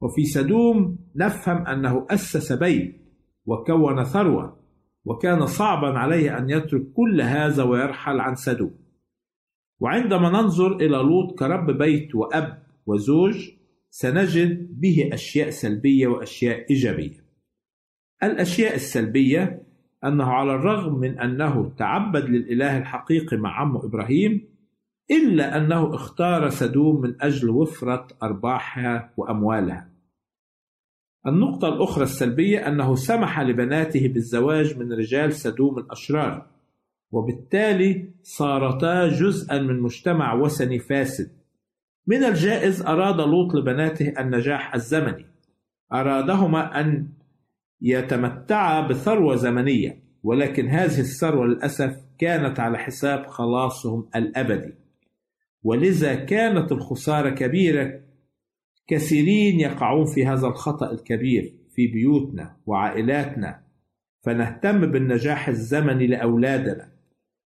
وفي 0.00 0.24
سدوم 0.24 0.98
نفهم 1.16 1.66
أنه 1.66 2.06
أسس 2.10 2.52
بيت 2.52 2.99
وكون 3.50 4.04
ثروة 4.04 4.56
وكان 5.04 5.46
صعبا 5.46 5.98
عليه 5.98 6.38
أن 6.38 6.50
يترك 6.50 6.92
كل 6.92 7.20
هذا 7.20 7.62
ويرحل 7.62 8.20
عن 8.20 8.34
سدوم 8.34 8.74
وعندما 9.80 10.30
ننظر 10.30 10.76
إلى 10.76 10.96
لوط 10.96 11.38
كرب 11.38 11.70
بيت 11.78 12.14
وأب 12.14 12.62
وزوج 12.86 13.50
سنجد 13.90 14.80
به 14.80 15.10
أشياء 15.12 15.50
سلبية 15.50 16.06
وأشياء 16.06 16.66
إيجابية. 16.70 17.24
الأشياء 18.22 18.74
السلبية 18.74 19.62
أنه 20.04 20.24
على 20.24 20.54
الرغم 20.54 21.00
من 21.00 21.18
أنه 21.18 21.72
تعبد 21.78 22.24
للإله 22.24 22.78
الحقيقي 22.78 23.36
مع 23.36 23.60
عمه 23.60 23.84
إبراهيم 23.84 24.48
إلا 25.10 25.56
أنه 25.56 25.94
اختار 25.94 26.48
سدوم 26.48 27.00
من 27.00 27.22
أجل 27.22 27.50
وفرة 27.50 28.06
أرباحها 28.22 29.12
وأموالها. 29.16 29.89
النقطة 31.26 31.68
الأخرى 31.68 32.04
السلبية 32.04 32.68
أنه 32.68 32.94
سمح 32.94 33.40
لبناته 33.40 34.08
بالزواج 34.08 34.78
من 34.78 34.92
رجال 34.92 35.32
سدوم 35.32 35.78
الأشرار 35.78 36.46
وبالتالي 37.12 38.10
صارتا 38.22 39.08
جزءا 39.08 39.58
من 39.58 39.80
مجتمع 39.80 40.34
وثني 40.34 40.78
فاسد. 40.78 41.30
من 42.06 42.24
الجائز 42.24 42.82
أراد 42.82 43.20
لوط 43.20 43.54
لبناته 43.54 44.12
النجاح 44.18 44.74
الزمني. 44.74 45.26
أرادهما 45.92 46.80
أن 46.80 47.08
يتمتعا 47.82 48.88
بثروة 48.88 49.36
زمنية 49.36 50.02
ولكن 50.22 50.68
هذه 50.68 51.00
الثروة 51.00 51.46
للأسف 51.46 51.96
كانت 52.18 52.60
على 52.60 52.78
حساب 52.78 53.26
خلاصهم 53.26 54.08
الأبدي. 54.16 54.74
ولذا 55.62 56.14
كانت 56.14 56.72
الخسارة 56.72 57.30
كبيرة 57.30 58.00
كثيرين 58.86 59.60
يقعون 59.60 60.04
في 60.04 60.26
هذا 60.26 60.46
الخطأ 60.46 60.92
الكبير 60.92 61.54
في 61.74 61.86
بيوتنا 61.86 62.56
وعائلاتنا 62.66 63.62
فنهتم 64.22 64.80
بالنجاح 64.86 65.48
الزمني 65.48 66.06
لأولادنا 66.06 66.92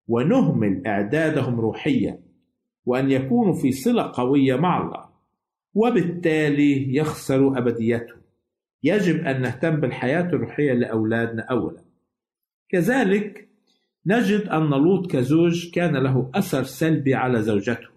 ونهمل 0.07 0.87
إعدادهم 0.87 1.59
روحيا 1.59 2.19
وأن 2.85 3.11
يكونوا 3.11 3.53
في 3.53 3.71
صلة 3.71 4.11
قوية 4.15 4.55
مع 4.55 4.81
الله 4.81 5.11
وبالتالي 5.73 6.95
يخسروا 6.95 7.57
أبديتهم. 7.57 8.21
يجب 8.83 9.25
أن 9.25 9.41
نهتم 9.41 9.79
بالحياة 9.79 10.21
الروحية 10.21 10.73
لأولادنا 10.73 11.43
أولا. 11.43 11.83
كذلك 12.69 13.49
نجد 14.05 14.41
أن 14.41 14.69
لوط 14.69 15.11
كزوج 15.11 15.71
كان 15.71 15.95
له 15.95 16.31
أثر 16.35 16.63
سلبي 16.63 17.15
على 17.15 17.41
زوجته. 17.41 17.90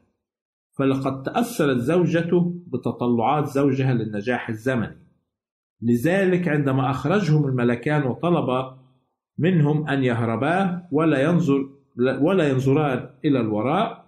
فلقد 0.78 1.22
تأثرت 1.22 1.76
زوجته 1.76 2.54
بتطلعات 2.66 3.46
زوجها 3.46 3.94
للنجاح 3.94 4.48
الزمني. 4.48 4.96
لذلك 5.82 6.48
عندما 6.48 6.90
أخرجهم 6.90 7.46
الملكان 7.46 8.02
وطلب 8.02 8.76
منهم 9.38 9.88
أن 9.88 10.04
يهربا 10.04 10.82
ولا 10.92 11.22
ينظر 11.22 11.68
ولا 12.20 12.48
ينظران 12.48 13.08
إلى 13.24 13.40
الوراء 13.40 14.04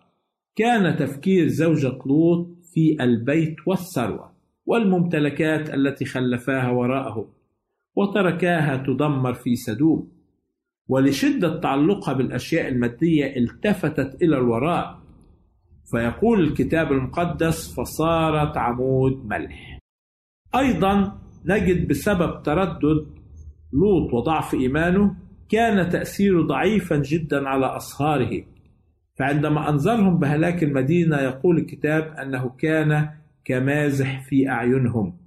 كان 0.56 0.96
تفكير 0.96 1.48
زوجة 1.48 1.98
لوط 2.06 2.48
في 2.74 2.96
البيت 3.00 3.56
والثروة 3.66 4.32
والممتلكات 4.66 5.74
التي 5.74 6.04
خلفاها 6.04 6.70
وراءهم 6.70 7.26
وتركاها 7.96 8.76
تدمر 8.76 9.34
في 9.34 9.56
سدوم. 9.56 10.08
ولشدة 10.88 11.60
تعلقها 11.60 12.14
بالأشياء 12.14 12.68
المادية 12.68 13.36
التفتت 13.36 14.22
إلى 14.22 14.38
الوراء 14.38 15.05
فيقول 15.90 16.40
الكتاب 16.40 16.92
المقدس 16.92 17.74
فصارت 17.74 18.56
عمود 18.56 19.26
ملح. 19.26 19.78
أيضا 20.54 21.18
نجد 21.46 21.88
بسبب 21.88 22.42
تردد 22.42 23.06
لوط 23.72 24.14
وضعف 24.14 24.54
إيمانه 24.54 25.16
كان 25.48 25.88
تأثيره 25.88 26.42
ضعيفا 26.42 26.96
جدا 26.96 27.48
على 27.48 27.66
أصهاره. 27.66 28.44
فعندما 29.18 29.70
أنذرهم 29.70 30.18
بهلاك 30.18 30.62
المدينة 30.62 31.16
يقول 31.16 31.58
الكتاب 31.58 32.02
أنه 32.02 32.48
كان 32.48 33.08
كمازح 33.44 34.28
في 34.28 34.48
أعينهم. 34.48 35.18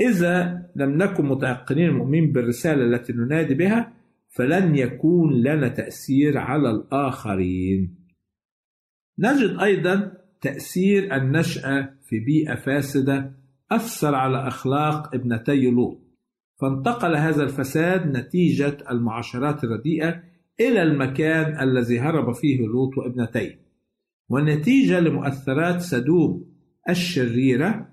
إذا 0.00 0.62
لم 0.76 1.02
نكن 1.02 1.26
متيقنين 1.26 1.88
المؤمنين 1.88 2.32
بالرسالة 2.32 2.84
التي 2.84 3.12
ننادي 3.12 3.54
بها 3.54 3.92
فلن 4.28 4.74
يكون 4.76 5.42
لنا 5.42 5.68
تأثير 5.68 6.38
على 6.38 6.70
الآخرين. 6.70 8.01
نجد 9.18 9.60
أيضا 9.60 10.12
تأثير 10.40 11.16
النشأة 11.16 11.88
في 12.08 12.18
بيئة 12.20 12.54
فاسدة 12.54 13.32
أثر 13.70 14.14
على 14.14 14.48
أخلاق 14.48 15.14
ابنتي 15.14 15.70
لوط. 15.70 15.98
فانتقل 16.60 17.16
هذا 17.16 17.42
الفساد 17.42 18.16
نتيجة 18.16 18.78
المعاشرات 18.90 19.64
الرديئة 19.64 20.22
إلى 20.60 20.82
المكان 20.82 21.68
الذي 21.68 22.00
هرب 22.00 22.34
فيه 22.34 22.66
لوط 22.66 22.98
وابنتيه. 22.98 23.62
ونتيجة 24.28 25.00
لمؤثرات 25.00 25.80
سدوم 25.80 26.52
الشريرة 26.88 27.88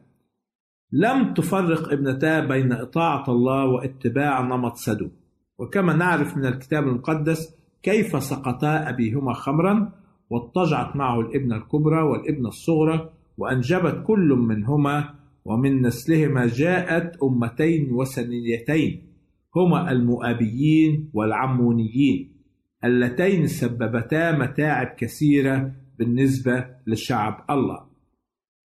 لم 0.92 1.34
تفرق 1.34 1.92
ابنتا 1.92 2.40
بين 2.40 2.72
إطاعة 2.72 3.30
الله 3.30 3.66
واتباع 3.66 4.42
نمط 4.42 4.76
سدوم. 4.76 5.12
وكما 5.58 5.94
نعرف 5.94 6.38
من 6.38 6.46
الكتاب 6.46 6.88
المقدس 6.88 7.56
كيف 7.84 8.24
سقطا 8.24 8.90
أبيهما 8.90 9.34
خمرا 9.34 9.92
واضطجعت 10.30 10.96
معه 10.96 11.20
الابنة 11.20 11.56
الكبرى 11.56 12.02
والابنة 12.02 12.48
الصغرى 12.48 13.10
وأنجبت 13.38 14.04
كل 14.08 14.36
منهما 14.48 15.16
ومن 15.46 15.82
نسلهما 15.82 16.48
جاءت 16.48 17.24
أمتين 17.24 17.92
وثنيتين 17.92 19.10
هما 19.56 19.92
المؤابيين 19.92 21.10
والعمونيين 21.14 22.40
اللتين 22.84 23.48
سببتا 23.48 24.32
متاعب 24.32 24.88
كثيرة 24.88 25.72
بالنسبة 26.00 26.66
لشعب 26.88 27.46
الله. 27.50 27.86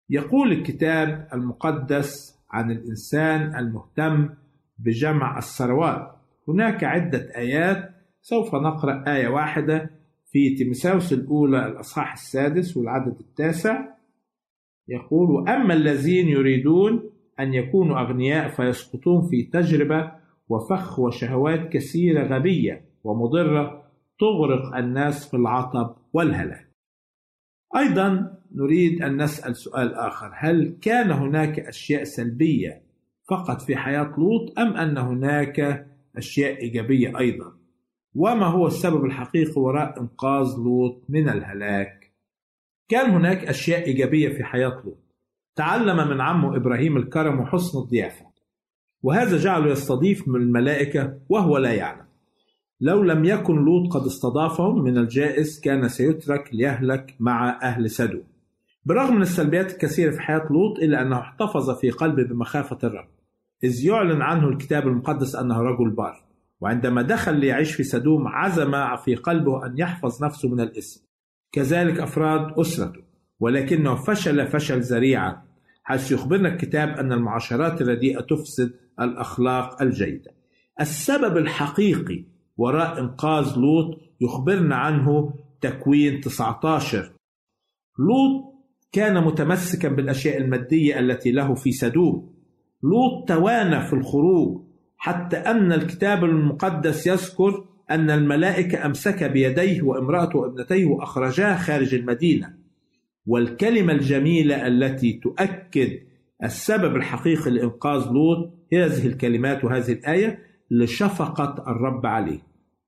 يقول 0.10 0.52
الكتاب 0.52 1.28
المقدس 1.34 2.40
عن 2.52 2.72
الإنسان 2.72 3.56
المهتم 3.56 4.30
بجمع 4.80 5.38
الثروات. 5.38 6.12
هناك 6.48 6.84
عدة 6.84 7.30
آيات 7.38 7.90
سوف 8.22 8.56
نقرأ 8.56 9.04
آية 9.08 9.28
واحدة 9.28 9.90
في 10.36 10.56
تيمساوس 10.56 11.14
الأولى 11.14 11.66
الأصحاح 11.66 12.14
السادس 12.14 12.78
والعدد 12.78 13.20
التاسع 13.20 13.86
يقول 14.88 15.32
وأما 15.32 15.74
الذين 15.74 16.28
يريدون 16.28 17.10
أن 17.40 17.54
يكونوا 17.54 18.00
أغنياء 18.00 18.50
فيسقطون 18.50 19.30
في 19.30 19.44
تجربة 19.44 20.12
وفخ 20.50 21.00
وشهوات 21.00 21.70
كثيرة 21.70 22.24
غبية 22.24 22.86
ومضرة 23.04 23.84
تغرق 24.20 24.76
الناس 24.76 25.30
في 25.30 25.38
العطب 25.38 25.96
والهلاك 26.14 26.70
أيضا 27.78 28.38
نريد 28.56 29.02
أن 29.02 29.24
نسأل 29.24 29.56
سؤال 29.56 29.94
آخر 29.94 30.32
هل 30.34 30.78
كان 30.82 31.12
هناك 31.12 31.60
أشياء 31.60 32.04
سلبية 32.04 32.82
فقط 33.30 33.62
في 33.62 33.76
حياة 33.76 34.14
لوط 34.18 34.60
أم 34.60 34.74
أن 34.74 34.98
هناك 34.98 35.88
أشياء 36.18 36.62
إيجابية 36.62 37.20
أيضا؟ 37.20 37.55
وما 38.16 38.46
هو 38.46 38.68
السبب 38.68 39.06
الحقيقي 39.06 39.62
وراء 39.62 40.02
إنقاذ 40.02 40.58
لوط 40.58 41.04
من 41.10 41.30
الهلاك؟ 41.30 42.12
كان 42.90 43.10
هناك 43.10 43.46
أشياء 43.46 43.86
إيجابية 43.86 44.30
في 44.30 44.44
حياة 44.44 44.82
لوط. 44.86 44.98
تعلم 45.56 46.10
من 46.10 46.22
عمه 46.22 46.56
إبراهيم 46.56 46.98
الكرم 46.98 47.40
وحسن 47.40 47.80
الضيافة. 47.80 48.26
وهذا 49.04 49.38
جعله 49.38 49.72
يستضيف 49.72 50.28
من 50.28 50.42
الملائكة 50.42 51.20
وهو 51.30 51.58
لا 51.58 51.74
يعلم. 51.74 52.06
لو 52.82 53.04
لم 53.04 53.26
يكن 53.26 53.66
لوط 53.66 53.94
قد 53.94 54.06
استضافهم 54.06 54.84
من 54.84 54.98
الجائز 54.98 55.60
كان 55.60 55.90
سيترك 55.90 56.50
ليهلك 56.54 57.16
مع 57.20 57.60
أهل 57.64 57.90
سدوم. 57.90 58.24
برغم 58.86 59.16
من 59.16 59.22
السلبيات 59.22 59.72
الكثيرة 59.72 60.12
في 60.12 60.22
حياة 60.22 60.48
لوط 60.52 60.80
إلا 60.80 61.02
أنه 61.02 61.20
احتفظ 61.20 61.80
في 61.80 61.92
قلبه 61.92 62.24
بمخافة 62.24 62.78
الرب. 62.84 63.08
إذ 63.64 63.86
يعلن 63.86 64.22
عنه 64.22 64.48
الكتاب 64.48 64.88
المقدس 64.88 65.36
أنه 65.36 65.62
رجل 65.62 65.90
بار 65.90 66.25
وعندما 66.62 67.02
دخل 67.02 67.40
ليعيش 67.40 67.76
في 67.76 67.84
سدوم 67.84 68.28
عزم 68.28 68.72
في 69.06 69.16
قلبه 69.16 69.66
أن 69.66 69.78
يحفظ 69.78 70.24
نفسه 70.24 70.50
من 70.50 70.60
الإثم 70.60 71.02
كذلك 71.52 72.00
أفراد 72.00 72.60
أسرته 72.60 73.02
ولكنه 73.40 73.96
فشل 73.96 74.48
فشل 74.48 74.80
ذريعا 74.80 75.42
حيث 75.84 76.12
يخبرنا 76.12 76.50
الكتاب 76.50 76.90
أن 76.90 77.12
المعاشرات 77.12 77.82
الرديئة 77.82 78.22
تفسد 78.22 78.74
الأخلاق 79.00 79.82
الجيدة. 79.82 80.32
السبب 80.82 81.38
الحقيقي 81.38 82.26
وراء 82.58 83.00
إنقاذ 83.00 83.58
لوط 83.58 84.00
يخبرنا 84.22 84.76
عنه 84.76 85.34
تكوين 85.62 86.22
19 86.22 87.12
لوط 88.00 88.56
كان 88.92 89.24
متمسكا 89.24 89.90
بالأشياء 89.90 90.38
المادية 90.38 91.00
التي 91.00 91.32
له 91.32 91.56
في 91.56 91.72
سدوم. 91.72 92.36
لوط 92.84 93.28
توانى 93.28 93.88
في 93.88 93.94
الخروج 93.94 94.65
حتى 95.06 95.38
أن 95.38 95.74
الكتاب 95.74 96.24
المقدس 96.24 97.08
يذكر 97.08 97.66
أن 97.92 98.10
الملائكة 98.10 98.86
أمسك 98.86 99.24
بيديه 99.24 99.82
وامرأته 99.82 100.40
وابنتيه 100.40 100.86
وأخرجاه 100.86 101.58
خارج 101.58 101.96
المدينة. 101.96 102.54
والكلمة 103.26 103.94
الجميلة 103.94 104.68
التي 104.68 105.14
تؤكد 105.14 106.00
السبب 106.44 106.96
الحقيقي 106.96 107.52
لإنقاذ 107.52 108.12
لوط 108.12 108.54
هي 108.74 108.86
هذه 108.86 109.08
الكلمات 109.08 109.64
وهذه 109.64 109.92
الآية 109.92 110.40
لشفقة 110.72 111.64
الرب 111.68 112.06
عليه. 112.06 112.40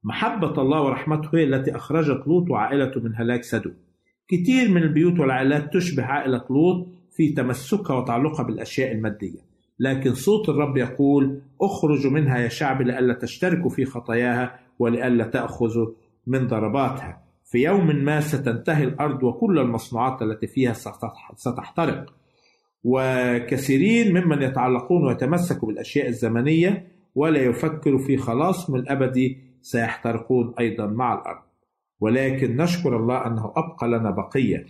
محبة 0.03 0.61
الله 0.61 0.81
ورحمته 0.81 1.29
هي 1.33 1.43
التي 1.43 1.75
أخرجت 1.75 2.27
لوط 2.27 2.49
وعائلته 2.49 3.01
من 3.01 3.15
هلاك 3.15 3.43
سدوم 3.43 3.73
كتير 4.27 4.69
من 4.69 4.83
البيوت 4.83 5.19
والعائلات 5.19 5.73
تشبه 5.73 6.03
عائلة 6.03 6.45
لوط 6.49 6.87
في 7.11 7.29
تمسكها 7.29 7.95
وتعلقها 7.95 8.43
بالأشياء 8.43 8.91
المادية. 8.91 9.46
لكن 9.79 10.13
صوت 10.13 10.49
الرب 10.49 10.77
يقول 10.77 11.41
اخرجوا 11.61 12.11
منها 12.11 12.37
يا 12.37 12.47
شعب 12.47 12.81
لئلا 12.81 13.13
تشتركوا 13.13 13.69
في 13.69 13.85
خطاياها 13.85 14.59
ولئلا 14.79 15.23
تأخذوا 15.27 15.87
من 16.27 16.47
ضرباتها. 16.47 17.23
في 17.45 17.57
يوم 17.63 17.95
ما 17.95 18.19
ستنتهي 18.21 18.83
الأرض 18.83 19.23
وكل 19.23 19.59
المصنوعات 19.59 20.21
التي 20.21 20.47
فيها 20.47 20.73
ستح- 20.73 21.33
ستحترق. 21.35 22.13
وكثيرين 22.83 24.13
ممن 24.17 24.41
يتعلقون 24.41 25.07
ويتمسكوا 25.07 25.67
بالأشياء 25.67 26.07
الزمنية 26.07 26.87
ولا 27.15 27.39
يفكروا 27.39 27.99
في 27.99 28.17
خلاصهم 28.17 28.75
الأبدي 28.75 29.37
سيحترقون 29.61 30.53
أيضا 30.59 30.85
مع 30.87 31.13
الأرض. 31.13 31.41
ولكن 31.99 32.57
نشكر 32.57 32.97
الله 32.97 33.27
أنه 33.27 33.53
أبقى 33.55 33.87
لنا 33.87 34.11
بقية. 34.11 34.65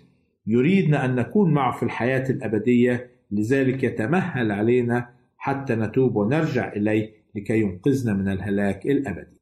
يريدنا 0.48 1.06
أن 1.06 1.16
نكون 1.16 1.54
معه 1.54 1.78
في 1.78 1.84
الحياة 1.84 2.30
الأبدية 2.30 3.10
لذلك 3.32 3.84
يتمهل 3.84 4.52
علينا 4.52 5.14
حتى 5.38 5.76
نتوب 5.76 6.16
ونرجع 6.16 6.74
إليه 6.74 7.14
لكي 7.36 7.60
ينقذنا 7.60 8.14
من 8.14 8.28
الهلاك 8.28 8.86
الأبدي. 8.86 9.38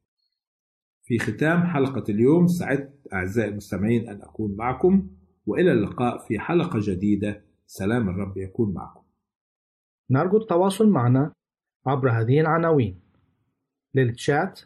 في 1.04 1.18
ختام 1.18 1.62
حلقة 1.62 2.04
اليوم 2.08 2.46
سعدت 2.46 3.06
أعزائي 3.12 3.50
المستمعين 3.50 4.08
أن 4.08 4.22
أكون 4.22 4.56
معكم 4.56 5.08
وإلى 5.46 5.72
اللقاء 5.72 6.26
في 6.26 6.38
حلقة 6.38 6.78
جديدة. 6.82 7.44
سلام 7.66 8.08
الرب 8.08 8.36
يكون 8.36 8.74
معكم. 8.74 9.02
نرجو 10.10 10.36
التواصل 10.36 10.88
معنا 10.88 11.32
عبر 11.86 12.10
هذه 12.10 12.40
العناوين. 12.40 13.00
للتشات 13.94 14.60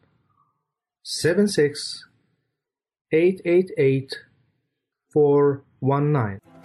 76 1.02 2.06
888 3.12 4.26
419 5.14 6.55